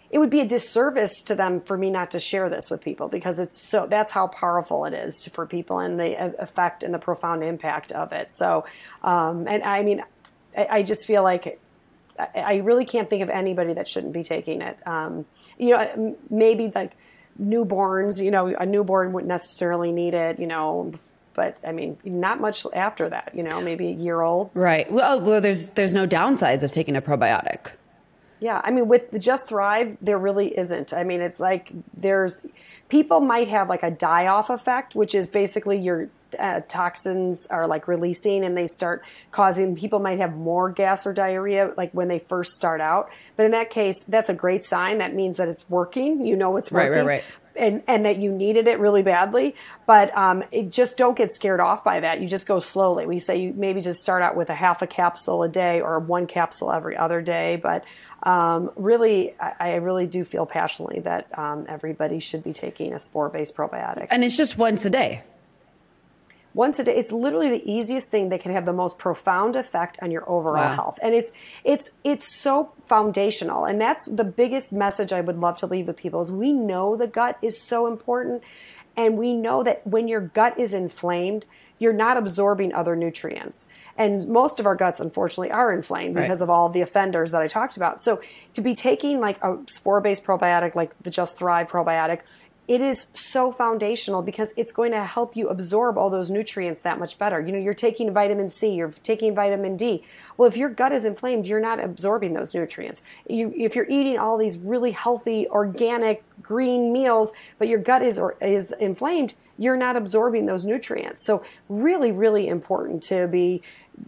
[0.10, 3.08] it would be a disservice to them for me not to share this with people
[3.08, 6.93] because it's so that's how powerful it is to, for people and the effect and
[6.93, 8.32] the profound impact of it.
[8.32, 8.66] So,
[9.03, 10.03] um, and I mean,
[10.58, 11.60] I, I, just feel like
[12.20, 14.78] I, I, really can't think of anybody that shouldn't be taking it.
[14.88, 15.26] Um,
[15.58, 16.95] you know, maybe like
[17.41, 18.24] newborns.
[18.24, 20.39] You know, a newborn wouldn't necessarily need it.
[20.39, 20.93] You know,
[21.34, 23.32] but I mean, not much after that.
[23.34, 24.51] You know, maybe a year old.
[24.53, 24.89] Right.
[24.91, 27.72] Well, well, there's there's no downsides of taking a probiotic.
[28.39, 30.93] Yeah, I mean, with the Just Thrive, there really isn't.
[30.93, 32.45] I mean, it's like there's
[32.89, 37.67] people might have like a die off effect, which is basically your uh, toxins are
[37.67, 42.07] like releasing and they start causing people might have more gas or diarrhea like when
[42.07, 43.09] they first start out.
[43.36, 44.97] But in that case, that's a great sign.
[44.97, 46.25] That means that it's working.
[46.25, 46.91] You know it's working.
[46.91, 47.23] Right, right, right.
[47.57, 49.55] And, and that you needed it really badly,
[49.86, 52.19] but um, it just don't get scared off by that.
[52.19, 53.05] You just go slowly.
[53.05, 55.97] We say you maybe just start out with a half a capsule a day or
[55.99, 57.86] one capsule every other day, but
[58.26, 62.97] um, really, I, I, really do feel passionately that um, everybody should be taking a
[62.97, 64.07] spore based probiotic.
[64.09, 65.21] And it's just once a day.
[66.55, 69.99] Once a day, it's literally the easiest thing that can have the most profound effect
[70.01, 70.76] on your overall wow.
[70.76, 71.34] health, and it's
[71.65, 73.65] it's it's so foundational.
[73.65, 76.95] And that's the biggest message I would love to leave with people: is we know
[76.95, 78.41] the gut is so important,
[78.95, 81.45] and we know that when your gut is inflamed,
[81.80, 83.67] you're not absorbing other nutrients.
[83.97, 86.23] And most of our guts, unfortunately, are inflamed right.
[86.23, 88.01] because of all the offenders that I talked about.
[88.01, 88.21] So
[88.53, 92.21] to be taking like a spore based probiotic, like the Just Thrive probiotic,
[92.67, 96.97] it is so foundational because it's going to help you absorb all those nutrients that
[96.97, 97.39] much better.
[97.39, 100.03] You know, you're taking vitamin C, you're taking vitamin D.
[100.36, 103.03] Well, if your gut is inflamed, you're not absorbing those nutrients.
[103.30, 108.17] You, if you're eating all these really healthy, organic, green meals, but your gut is
[108.17, 111.26] or, is inflamed, you're not absorbing those nutrients.
[111.26, 113.62] So really, really important to be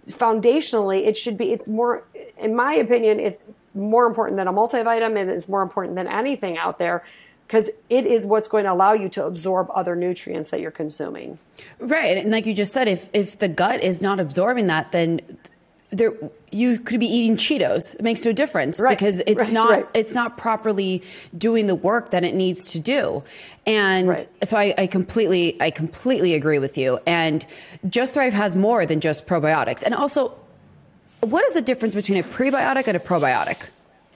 [0.09, 2.03] foundationally, it should be, it's more,
[2.37, 5.29] in my opinion, it's more important than a multivitamin.
[5.29, 7.05] It's more important than anything out there
[7.47, 11.39] because it is what's going to allow you to absorb other nutrients that you're consuming.
[11.79, 12.17] Right.
[12.17, 15.21] And like you just said, if, if the gut is not absorbing that, then
[15.89, 16.13] there
[16.51, 17.95] you could be eating Cheetos.
[17.95, 18.97] It makes no difference right.
[18.97, 19.53] because it's right.
[19.53, 19.85] not right.
[19.93, 21.01] it's not properly
[21.37, 23.23] doing the work that it needs to do.
[23.65, 26.99] And so I, I, completely I completely agree with you.
[27.05, 27.45] And
[27.87, 29.83] Just Thrive has more than just probiotics.
[29.83, 30.37] And also,
[31.21, 33.57] what is the difference between a prebiotic and a probiotic?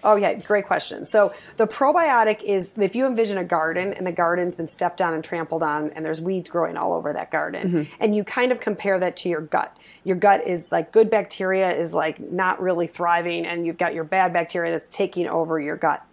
[0.04, 1.06] Oh yeah, great question.
[1.06, 5.14] So the probiotic is if you envision a garden and the garden's been stepped on
[5.14, 7.94] and trampled on and there's weeds growing all over that garden mm-hmm.
[8.00, 9.76] and you kind of compare that to your gut.
[10.04, 14.04] Your gut is like good bacteria is like not really thriving and you've got your
[14.04, 16.04] bad bacteria that's taking over your gut.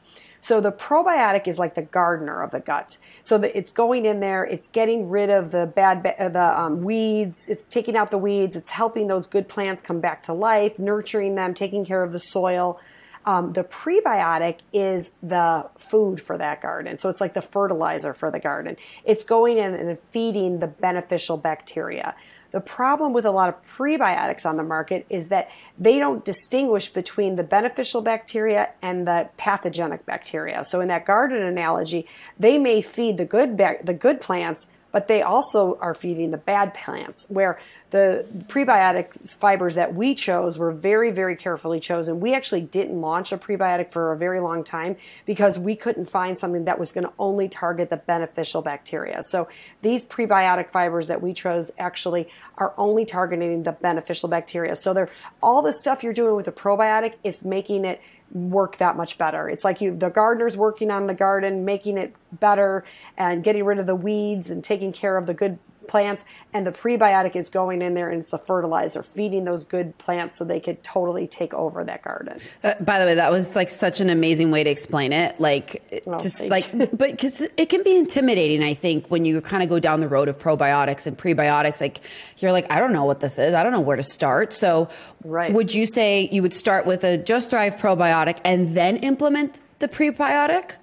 [0.41, 2.99] So the probiotic is like the gardener of the gut.
[3.23, 7.47] So that it's going in there, it's getting rid of the bad the um, weeds,
[7.49, 11.35] it's taking out the weeds, it's helping those good plants come back to life, nurturing
[11.35, 12.81] them, taking care of the soil.
[13.27, 16.97] Um, the prebiotic is the food for that garden.
[16.99, 18.77] So it's like the fertilizer for the garden.
[19.05, 22.15] It's going in and feeding the beneficial bacteria.
[22.51, 26.89] The problem with a lot of prebiotics on the market is that they don't distinguish
[26.89, 30.65] between the beneficial bacteria and the pathogenic bacteria.
[30.65, 32.07] So in that garden analogy,
[32.39, 36.75] they may feed the good the good plants, but they also are feeding the bad
[36.75, 37.59] plants where
[37.91, 42.21] the prebiotic fibers that we chose were very, very carefully chosen.
[42.21, 46.39] We actually didn't launch a prebiotic for a very long time because we couldn't find
[46.39, 49.23] something that was going to only target the beneficial bacteria.
[49.23, 49.49] So
[49.81, 52.29] these prebiotic fibers that we chose actually
[52.59, 54.75] are only targeting the beneficial bacteria.
[54.75, 55.11] So they're
[55.43, 58.01] all the stuff you're doing with a probiotic, it's making it
[58.33, 59.49] work that much better.
[59.49, 62.85] It's like you the gardener's working on the garden, making it better
[63.17, 65.59] and getting rid of the weeds and taking care of the good
[65.89, 69.97] plants and the prebiotic is going in there and it's the fertilizer feeding those good
[69.99, 72.39] plants so they could totally take over that garden.
[72.63, 75.41] Uh, by the way that was like such an amazing way to explain it.
[75.41, 79.63] Like oh, just like but because it can be intimidating i think when you kind
[79.63, 82.01] of go down the road of probiotics and prebiotics like
[82.39, 83.55] you're like i don't know what this is.
[83.55, 84.53] I don't know where to start.
[84.53, 84.89] So
[85.25, 85.53] right.
[85.53, 89.89] would you say you would start with a just thrive probiotic and then implement the
[89.89, 90.77] prebiotic?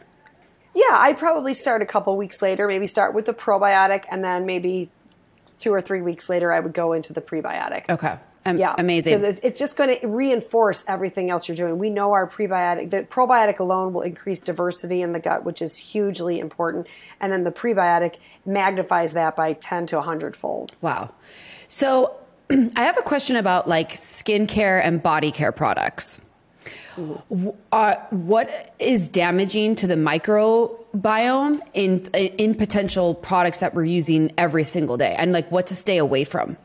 [0.74, 4.46] Yeah, I'd probably start a couple weeks later, maybe start with the probiotic, and then
[4.46, 4.90] maybe
[5.60, 7.90] two or three weeks later, I would go into the prebiotic.
[7.90, 8.18] Okay.
[8.48, 9.14] Um, yeah, amazing.
[9.14, 11.80] Because it's, it's just going to reinforce everything else you're doing.
[11.80, 15.76] We know our prebiotic, the probiotic alone will increase diversity in the gut, which is
[15.76, 16.86] hugely important.
[17.20, 20.74] And then the prebiotic magnifies that by 10 to 100 fold.
[20.82, 21.12] Wow.
[21.68, 22.18] So
[22.52, 26.22] I have a question about like skincare and body care products.
[27.72, 34.64] Uh, what is damaging to the microbiome in in potential products that we're using every
[34.64, 36.58] single day, and like what to stay away from?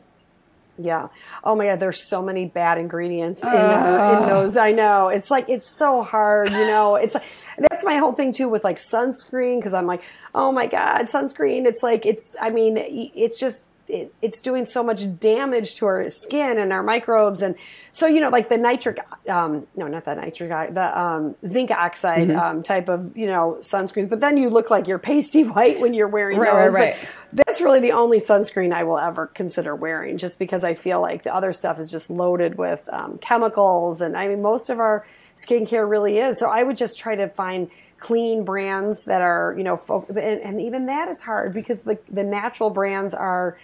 [0.77, 1.09] Yeah.
[1.43, 4.57] Oh my God, there's so many bad ingredients in, uh, in those.
[4.57, 5.09] I know.
[5.09, 6.51] It's like it's so hard.
[6.51, 7.25] You know, it's like
[7.57, 10.01] that's my whole thing too with like sunscreen because I'm like,
[10.33, 11.65] oh my God, sunscreen.
[11.65, 12.35] It's like it's.
[12.41, 16.81] I mean, it's just it, it's doing so much damage to our skin and our
[16.81, 17.41] microbes.
[17.41, 17.55] And
[17.91, 22.29] so, you know, like the nitric, um, no, not the nitric, the um, zinc oxide
[22.29, 22.39] mm-hmm.
[22.39, 24.09] um, type of, you know, sunscreens.
[24.09, 26.73] But then you look like you're pasty white when you're wearing right, those.
[26.73, 27.09] Right, right.
[27.33, 31.01] But that's really the only sunscreen I will ever consider wearing just because I feel
[31.01, 34.01] like the other stuff is just loaded with um, chemicals.
[34.01, 35.05] And I mean, most of our
[35.37, 36.39] skincare really is.
[36.39, 37.69] So I would just try to find
[38.01, 41.97] clean brands that are, you know, fo- and, and, even that is hard because the,
[42.09, 43.57] the natural brands are,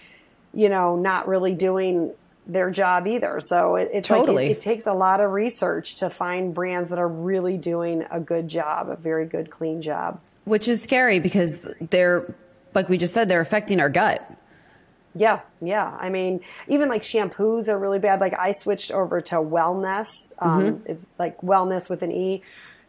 [0.53, 2.13] you know, not really doing
[2.47, 3.39] their job either.
[3.39, 4.47] So it, it's totally.
[4.47, 8.05] like it, it, takes a lot of research to find brands that are really doing
[8.09, 10.19] a good job, a very good, clean job.
[10.45, 12.33] Which is scary because they're,
[12.73, 14.29] like we just said, they're affecting our gut.
[15.13, 15.97] Yeah, yeah.
[15.99, 18.19] I mean, even like shampoos are really bad.
[18.19, 20.07] Like I switched over to Wellness.
[20.39, 20.91] Um, mm-hmm.
[20.91, 22.43] It's like Wellness with an E.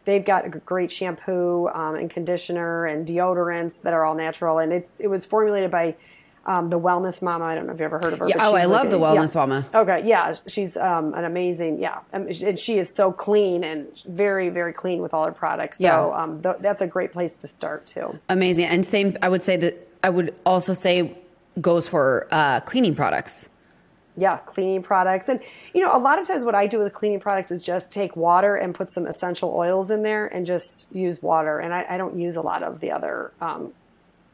[0.05, 4.71] They've got a great shampoo um, and conditioner and deodorants that are all natural, and
[4.71, 5.95] it's it was formulated by
[6.45, 7.45] um, the Wellness Mama.
[7.45, 8.29] I don't know if you ever heard of her.
[8.29, 9.41] Yeah, oh, I love like, the Wellness yeah.
[9.41, 9.67] Mama.
[9.73, 14.49] Okay, yeah, she's um, an amazing, yeah, um, and she is so clean and very,
[14.49, 15.77] very clean with all her products.
[15.77, 16.23] So yeah.
[16.23, 18.19] um, th- that's a great place to start too.
[18.29, 19.17] Amazing, and same.
[19.21, 21.17] I would say that I would also say
[21.59, 23.49] goes for uh, cleaning products.
[24.17, 25.29] Yeah, cleaning products.
[25.29, 25.39] And,
[25.73, 28.17] you know, a lot of times what I do with cleaning products is just take
[28.17, 31.59] water and put some essential oils in there and just use water.
[31.59, 33.71] And I, I don't use a lot of the other um,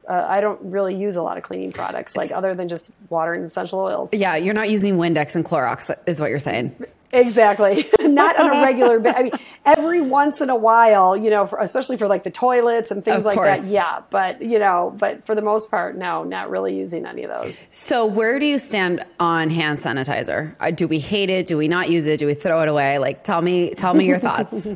[0.08, 3.34] uh, I don't really use a lot of cleaning products, like other than just water
[3.34, 4.14] and essential oils.
[4.14, 6.76] Yeah, you're not using Windex and Clorox, is what you're saying.
[7.16, 7.90] Exactly.
[8.02, 9.18] not on a regular basis.
[9.18, 9.32] I mean,
[9.64, 13.20] every once in a while, you know, for, especially for like the toilets and things
[13.20, 13.62] of like course.
[13.62, 13.74] that.
[13.74, 14.02] Yeah.
[14.10, 17.64] But, you know, but for the most part, no, not really using any of those.
[17.72, 20.56] So, where do you stand on hand sanitizer?
[20.60, 21.46] Uh, do we hate it?
[21.46, 22.20] Do we not use it?
[22.20, 23.00] Do we throw it away?
[23.00, 24.76] Like, tell me, tell me your thoughts.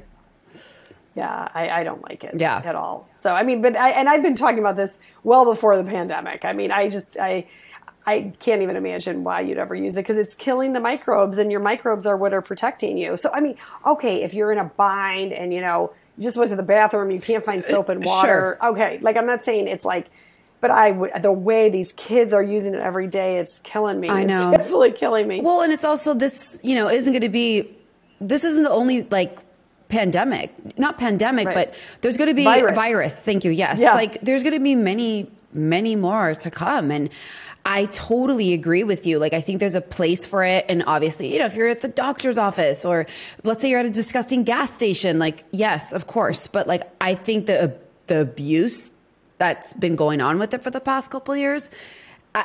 [1.15, 2.61] Yeah, I, I don't like it Yeah.
[2.63, 3.09] at all.
[3.19, 6.45] So I mean, but I and I've been talking about this well before the pandemic.
[6.45, 7.47] I mean, I just I
[8.05, 11.51] I can't even imagine why you'd ever use it because it's killing the microbes, and
[11.51, 13.17] your microbes are what are protecting you.
[13.17, 16.49] So I mean, okay, if you're in a bind and you know you just went
[16.51, 18.27] to the bathroom, you can't find soap and uh, water.
[18.61, 18.71] Sure.
[18.71, 20.07] Okay, like I'm not saying it's like.
[20.61, 24.09] But I would the way these kids are using it every day, it's killing me.
[24.09, 24.51] I know.
[24.51, 25.39] It's absolutely killing me.
[25.39, 27.77] Well, and it's also this, you know, isn't going to be,
[28.19, 29.39] this isn't the only like
[29.89, 31.55] pandemic, not pandemic, Right.
[31.55, 32.71] but there's going to be Virus.
[32.71, 33.19] a virus.
[33.19, 33.51] Thank you.
[33.51, 33.81] Yes.
[33.81, 33.93] Yeah.
[33.95, 36.91] Like there's going to be many, many more to come.
[36.91, 37.09] And
[37.65, 39.19] I totally agree with you.
[39.19, 40.65] Like, I think there's a place for it.
[40.69, 43.05] And obviously, you know, if you're at the doctor's office or
[43.43, 46.47] let's say you're at a disgusting gas station, like, yes, of course.
[46.47, 47.75] But like, I think the,
[48.07, 48.91] the abuse
[49.39, 51.69] that's been going on with it for the past couple of years,
[52.33, 52.43] uh,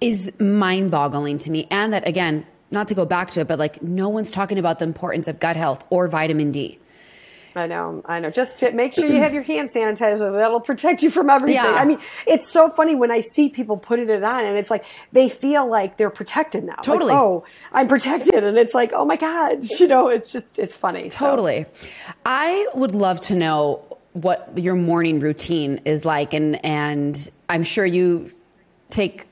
[0.00, 1.66] is mind boggling to me.
[1.70, 4.78] And that, again, not to go back to it, but like no one's talking about
[4.78, 6.78] the importance of gut health or vitamin D.
[7.54, 8.28] I know, I know.
[8.28, 10.30] Just to make sure you have your hand sanitizer.
[10.30, 11.54] That'll protect you from everything.
[11.54, 11.72] Yeah.
[11.72, 14.84] I mean, it's so funny when I see people putting it on, and it's like
[15.12, 16.74] they feel like they're protected now.
[16.74, 17.14] Like, Totally.
[17.14, 21.08] oh, I'm protected, and it's like, oh my god, you know, it's just it's funny.
[21.08, 21.64] So, Totally.
[22.26, 26.32] I would love to know what your morning routine is like.
[26.32, 28.32] And, and I'm sure you
[28.88, 29.26] take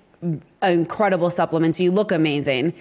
[0.63, 1.81] incredible supplements.
[1.81, 2.75] You look amazing.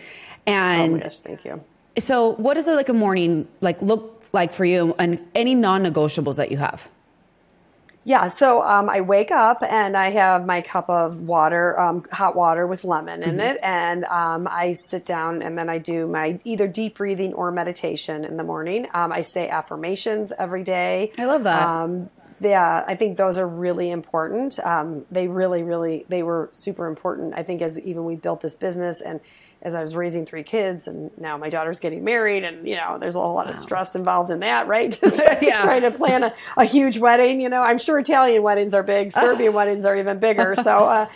[0.47, 1.63] Oh And gosh, thank you.
[1.97, 6.35] so what does it like a morning like look like for you and any non-negotiables
[6.37, 6.89] that you have?
[8.05, 12.35] Yeah, so um, I wake up and I have my cup of water, um, hot
[12.35, 16.37] water with lemon in it, and um, I sit down and then I do my
[16.43, 18.87] either deep breathing or meditation in the morning.
[18.93, 21.13] Um, I say affirmations every day.
[21.17, 21.65] I love that.
[21.65, 22.09] Um,
[22.41, 24.59] yeah, I think those are really important.
[24.59, 27.35] Um, they really, really, they were super important.
[27.37, 29.21] I think as even we built this business and
[29.63, 32.97] as I was raising three kids, and now my daughter's getting married, and you know,
[32.99, 34.99] there's a whole lot of stress involved in that, right?
[35.41, 35.61] Yeah.
[35.61, 39.11] Trying to plan a, a huge wedding, you know, I'm sure Italian weddings are big,
[39.11, 40.55] Serbian weddings are even bigger.
[40.55, 41.07] So, uh,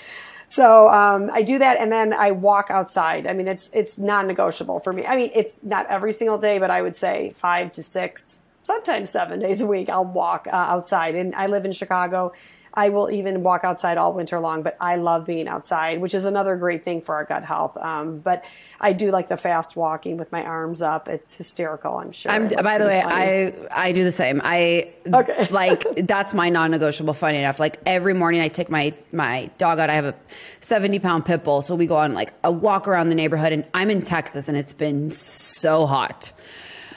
[0.47, 3.27] so um, I do that, and then I walk outside.
[3.27, 5.05] I mean, it's it's non-negotiable for me.
[5.05, 9.09] I mean, it's not every single day, but I would say five to six, sometimes
[9.09, 9.89] seven days a week.
[9.89, 12.33] I'll walk uh, outside, and I live in Chicago.
[12.73, 16.25] I will even walk outside all winter long, but I love being outside, which is
[16.25, 17.77] another great thing for our gut health.
[17.77, 18.43] Um, but
[18.79, 21.07] I do like the fast walking with my arms up.
[21.07, 22.31] It's hysterical, I'm sure.
[22.31, 23.15] I'm, by the way, funny.
[23.15, 24.41] I I do the same.
[24.43, 25.47] I Okay.
[25.51, 27.13] like that's my non-negotiable.
[27.13, 29.89] Funny enough, like every morning I take my my dog out.
[29.89, 30.15] I have a
[30.59, 33.53] seventy pound pit bull, so we go on like a walk around the neighborhood.
[33.53, 36.31] And I'm in Texas, and it's been so hot.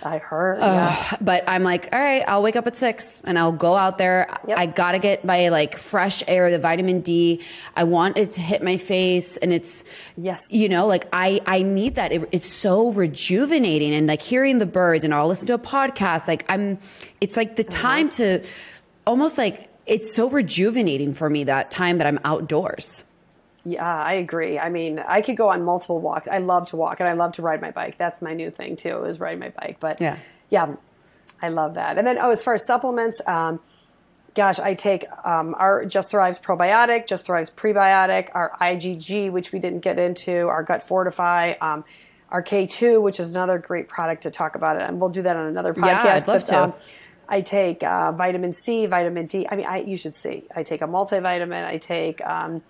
[0.02, 0.58] I heard.
[0.58, 1.16] yeah.
[1.20, 4.28] But I'm like, all right, I'll wake up at six and I'll go out there.
[4.46, 4.58] Yep.
[4.58, 7.42] I gotta get my like fresh air, the vitamin D.
[7.76, 9.84] I want it to hit my face, and it's
[10.16, 10.52] Yes.
[10.52, 12.12] you know, like I I need that.
[12.12, 16.28] It, it's so rejuvenating, and like hearing the birds, and I'll listen to a podcast.
[16.28, 16.78] Like I'm,
[17.20, 17.80] it's like the uh-huh.
[17.82, 18.42] time to
[19.06, 23.04] almost like it's so rejuvenating for me that time that I'm outdoors.
[23.64, 24.58] Yeah, I agree.
[24.58, 26.26] I mean, I could go on multiple walks.
[26.28, 27.98] I love to walk and I love to ride my bike.
[27.98, 29.76] That's my new thing too, is riding my bike.
[29.80, 30.16] But Yeah.
[30.48, 30.76] yeah,
[31.42, 31.98] I love that.
[31.98, 33.60] And then, oh, as far as supplements, um,
[34.34, 39.58] gosh, I take um, our Just Thrives probiotic, Just Thrives prebiotic, our IgG, which we
[39.58, 41.84] didn't get into, our Gut Fortify, um,
[42.30, 44.82] our K2, which is another great product to talk about it.
[44.82, 46.04] And we'll do that on another podcast.
[46.04, 46.74] Yeah, I'd love to.
[47.28, 49.46] I take uh, vitamin C, vitamin D.
[49.50, 50.44] I mean, I, you should see.
[50.54, 51.64] I take a multivitamin.
[51.64, 52.62] I take um,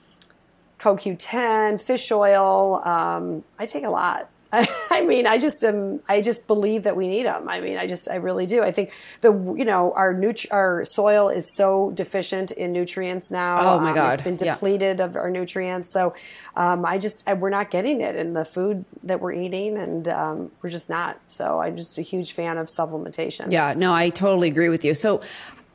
[0.80, 2.82] CoQ10, fish oil.
[2.84, 4.28] Um, I take a lot.
[4.52, 7.48] I, mean, I just um, I just believe that we need them.
[7.48, 8.64] I mean, I just, I really do.
[8.64, 13.76] I think the, you know, our nut- our soil is so deficient in nutrients now.
[13.76, 14.14] Oh, my Um, God.
[14.14, 14.54] it's been Yeah.
[14.54, 15.92] depleted of our nutrients.
[15.92, 16.14] So,
[16.56, 20.08] um, I just, I, we're not getting it in the food that we're eating, and
[20.08, 21.20] um, we're just not.
[21.28, 23.52] So, I'm just a huge fan of supplementation.
[23.52, 24.94] Yeah, no, I totally agree with you.
[24.94, 25.20] So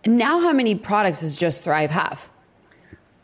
[0.06, 2.30] now, how many products does Just Thrive have?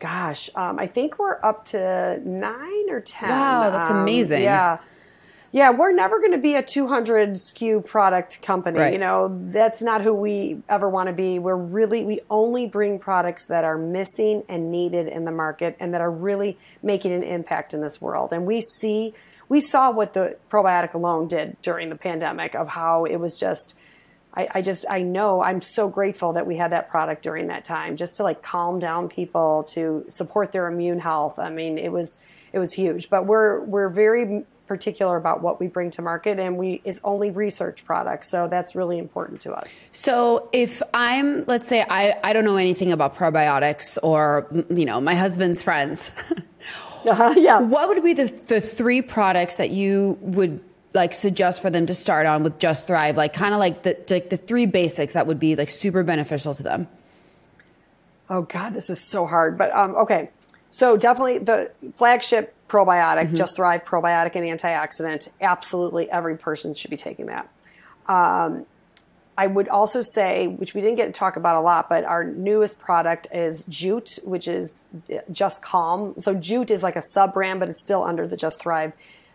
[0.01, 3.29] Gosh, um, I think we're up to nine or ten.
[3.29, 4.41] Wow, that's Um, amazing.
[4.41, 4.79] Yeah,
[5.51, 8.79] yeah, we're never going to be a 200 SKU product company.
[8.79, 8.93] Right.
[8.93, 11.37] You know, that's not who we ever want to be.
[11.37, 15.93] We're really we only bring products that are missing and needed in the market and
[15.93, 18.33] that are really making an impact in this world.
[18.33, 19.13] And we see
[19.49, 23.75] we saw what the probiotic alone did during the pandemic of how it was just
[24.33, 27.63] I, I just I know I'm so grateful that we had that product during that
[27.65, 31.37] time just to like calm down people to support their immune health.
[31.39, 32.19] I mean it was
[32.53, 33.09] it was huge.
[33.09, 37.29] But we're we're very particular about what we bring to market and we it's only
[37.29, 38.29] research products.
[38.29, 39.81] So that's really important to us.
[39.91, 45.01] So if I'm, let's say, I, I don't know anything about probiotics or, you know,
[45.01, 46.13] my husband's friends,
[47.05, 47.59] Uh-huh, yeah.
[47.59, 50.61] what would be the, the three products that you would
[50.93, 53.17] like suggest for them to start on with Just Thrive?
[53.17, 56.53] Like kind of like the like the three basics that would be like super beneficial
[56.53, 56.87] to them.
[58.29, 59.57] Oh God, this is so hard.
[59.57, 60.29] But um, okay,
[60.71, 63.35] so definitely the flagship probiotic, mm-hmm.
[63.35, 65.29] Just Thrive probiotic and antioxidant.
[65.41, 67.49] Absolutely, every person should be taking that.
[68.07, 68.65] Um,
[69.37, 72.23] I would also say, which we didn't get to talk about a lot, but our
[72.23, 74.83] newest product is Jute, which is
[75.31, 76.13] Just Calm.
[76.19, 78.93] So Jute is like a sub brand, but it's still under the Just Thrive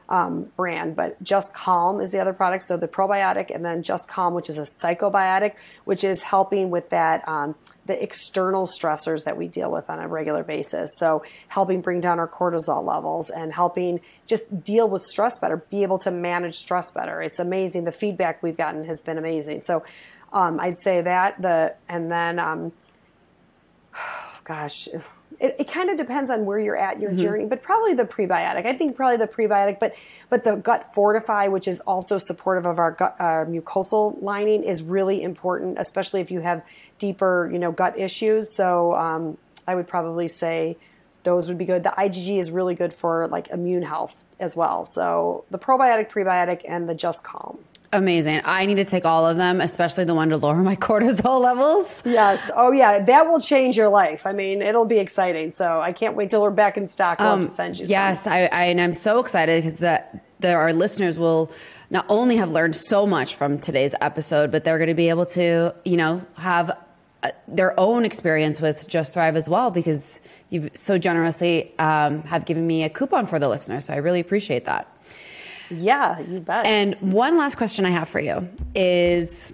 [0.09, 2.65] um, brand, but Just Calm is the other product.
[2.65, 5.55] So the probiotic, and then Just Calm, which is a psychobiotic,
[5.85, 7.55] which is helping with that um,
[7.87, 10.97] the external stressors that we deal with on a regular basis.
[10.99, 15.83] So helping bring down our cortisol levels and helping just deal with stress better, be
[15.83, 17.23] able to manage stress better.
[17.23, 17.85] It's amazing.
[17.85, 19.61] The feedback we've gotten has been amazing.
[19.61, 19.85] So
[20.33, 22.73] um, I'd say that the and then um,
[24.45, 24.89] gosh
[25.39, 27.21] it, it kind of depends on where you're at your mm-hmm.
[27.21, 28.67] journey, but probably the prebiotic.
[28.67, 29.95] I think probably the prebiotic, but
[30.29, 34.83] but the gut fortify, which is also supportive of our gut uh, mucosal lining, is
[34.83, 36.63] really important, especially if you have
[36.99, 38.55] deeper, you know, gut issues.
[38.55, 40.77] So um, I would probably say
[41.23, 41.83] those would be good.
[41.83, 44.85] The IgG is really good for like immune health as well.
[44.85, 47.59] So the probiotic, prebiotic, and the Just Calm.
[47.93, 48.43] Amazing.
[48.45, 52.03] I need to take all of them, especially the one to lower my cortisol levels.
[52.05, 52.51] Yes.
[52.55, 53.01] Oh, yeah.
[53.03, 54.27] That will change your life.
[54.27, 55.53] I mean, it'll be exciting.
[55.53, 57.19] So I can't wait till we're back in stock.
[57.19, 57.87] We'll um, send you.
[57.87, 61.51] Yes, I, I, and I'm so excited because that there our listeners will
[61.91, 65.27] not only have learned so much from today's episode, but they're going to be able
[65.27, 66.77] to, you know, have
[67.23, 70.21] uh, their own experience with Just Thrive as well because
[70.51, 73.87] you've so generously um, have given me a coupon for the listeners.
[73.87, 74.89] So I really appreciate that.
[75.71, 76.67] Yeah, you bet.
[76.67, 79.53] And one last question I have for you is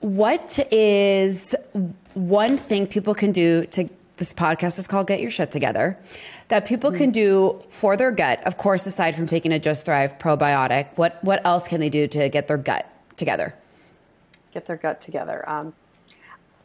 [0.00, 1.54] what is
[2.14, 5.98] one thing people can do to this podcast is called Get Your Shit Together
[6.48, 6.98] that people mm-hmm.
[6.98, 11.22] can do for their gut, of course, aside from taking a Just Thrive probiotic, what,
[11.24, 12.86] what else can they do to get their gut
[13.16, 13.54] together?
[14.52, 15.48] Get their gut together.
[15.48, 15.72] Um,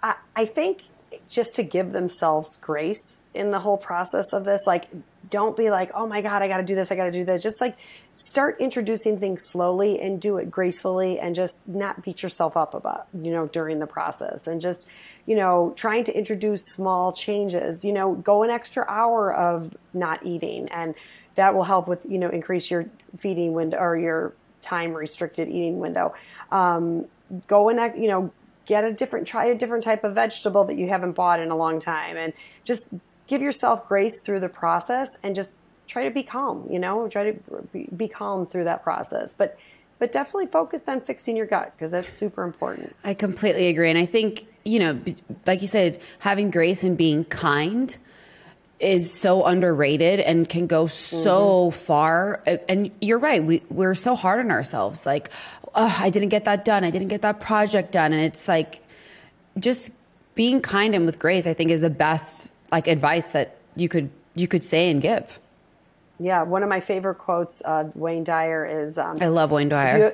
[0.03, 0.83] I, I think
[1.27, 4.87] just to give themselves grace in the whole process of this, like,
[5.29, 7.25] don't be like, oh my God, I got to do this, I got to do
[7.25, 7.41] that.
[7.41, 7.77] Just like
[8.15, 13.07] start introducing things slowly and do it gracefully and just not beat yourself up about,
[13.13, 14.89] you know, during the process and just,
[15.25, 20.25] you know, trying to introduce small changes, you know, go an extra hour of not
[20.25, 20.95] eating and
[21.35, 22.85] that will help with, you know, increase your
[23.17, 26.13] feeding window or your time restricted eating window.
[26.51, 27.05] Um,
[27.47, 28.31] go and, you know,
[28.67, 31.55] get a different, try a different type of vegetable that you haven't bought in a
[31.55, 32.89] long time and just
[33.25, 35.55] give yourself grace through the process and just
[35.87, 39.33] try to be calm, you know, try to be, calm through that process.
[39.33, 39.57] But
[39.99, 42.95] but definitely focus on fixing your gut because that's super important.
[43.03, 43.89] I completely agree.
[43.89, 45.01] And I think, you know,
[45.47, 47.97] like you said, having grace and being kind
[48.79, 51.77] is so underrated and can go so mm-hmm.
[51.77, 52.43] far.
[52.67, 53.43] And you're right.
[53.43, 55.05] We, we're so hard on ourselves.
[55.05, 55.31] Like,
[55.73, 56.83] oh, I didn't get that done.
[56.83, 58.13] I didn't get that project done.
[58.13, 58.83] And it's like
[59.57, 59.93] just
[60.35, 64.09] being kind and with grace, I think is the best like advice that you could,
[64.35, 65.39] you could say and give.
[66.19, 68.97] Yeah, one of my favorite quotes, uh, Wayne Dyer is.
[68.97, 69.97] Um, I love Wayne Dyer.
[69.97, 70.11] You,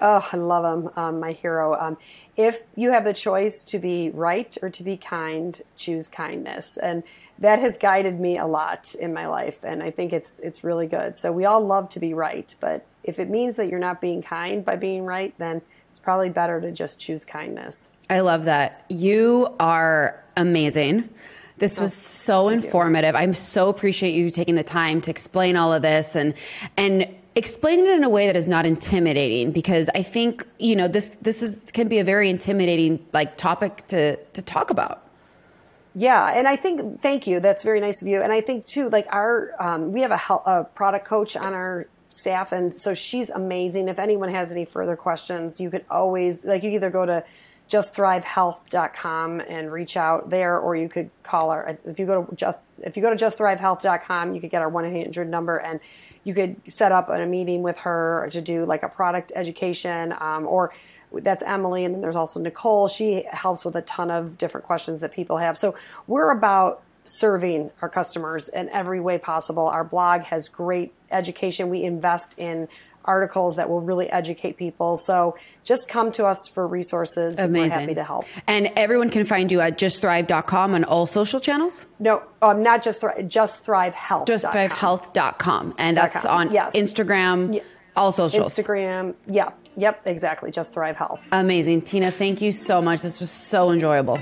[0.00, 1.78] oh, I love him, um, my hero.
[1.78, 1.98] Um,
[2.36, 7.02] if you have the choice to be right or to be kind, choose kindness, and
[7.38, 10.86] that has guided me a lot in my life, and I think it's it's really
[10.86, 11.16] good.
[11.16, 14.22] So we all love to be right, but if it means that you're not being
[14.22, 17.88] kind by being right, then it's probably better to just choose kindness.
[18.08, 18.84] I love that.
[18.88, 21.08] You are amazing.
[21.58, 23.14] This was oh, so informative.
[23.14, 26.34] I'm so appreciate you taking the time to explain all of this and
[26.76, 30.88] and explaining it in a way that is not intimidating because I think, you know,
[30.88, 35.01] this this is can be a very intimidating like topic to to talk about.
[35.94, 37.40] Yeah, and I think thank you.
[37.40, 38.22] That's very nice of you.
[38.22, 41.52] And I think too, like our um, we have a, health, a product coach on
[41.52, 43.88] our staff, and so she's amazing.
[43.88, 47.24] If anyone has any further questions, you could always like you either go to
[47.68, 51.78] justthrivehealth.com and reach out there, or you could call our.
[51.84, 54.86] If you go to just if you go to justthrivehealth.com, you could get our one
[54.86, 55.78] eight hundred number, and
[56.24, 60.46] you could set up a meeting with her to do like a product education, um,
[60.46, 60.72] or
[61.20, 62.88] that's Emily, and then there's also Nicole.
[62.88, 65.56] She helps with a ton of different questions that people have.
[65.56, 65.74] So
[66.06, 69.68] we're about serving our customers in every way possible.
[69.68, 71.68] Our blog has great education.
[71.68, 72.68] We invest in
[73.04, 74.96] articles that will really educate people.
[74.96, 77.38] So just come to us for resources.
[77.38, 77.70] Amazing.
[77.70, 78.26] We're happy to help.
[78.46, 81.86] And everyone can find you at justthrive.com on all social channels?
[81.98, 84.26] No, um, not just Thrive, just thrive thrivehealth.
[84.26, 85.74] Justthrivehealth.com.
[85.78, 86.74] And that's on yes.
[86.76, 87.62] Instagram, yeah.
[87.96, 88.54] All socials.
[88.54, 89.50] Instagram, yeah.
[89.76, 90.50] Yep, exactly.
[90.50, 91.22] Just Thrive Health.
[91.32, 91.82] Amazing.
[91.82, 93.02] Tina, thank you so much.
[93.02, 94.20] This was so enjoyable.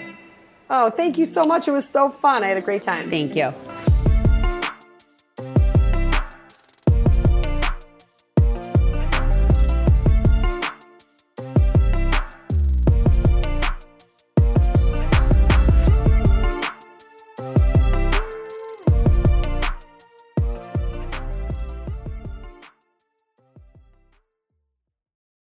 [0.69, 1.67] Oh, thank you so much.
[1.67, 2.45] It was so fun.
[2.45, 3.11] I had a great time.
[3.11, 3.53] Thank you.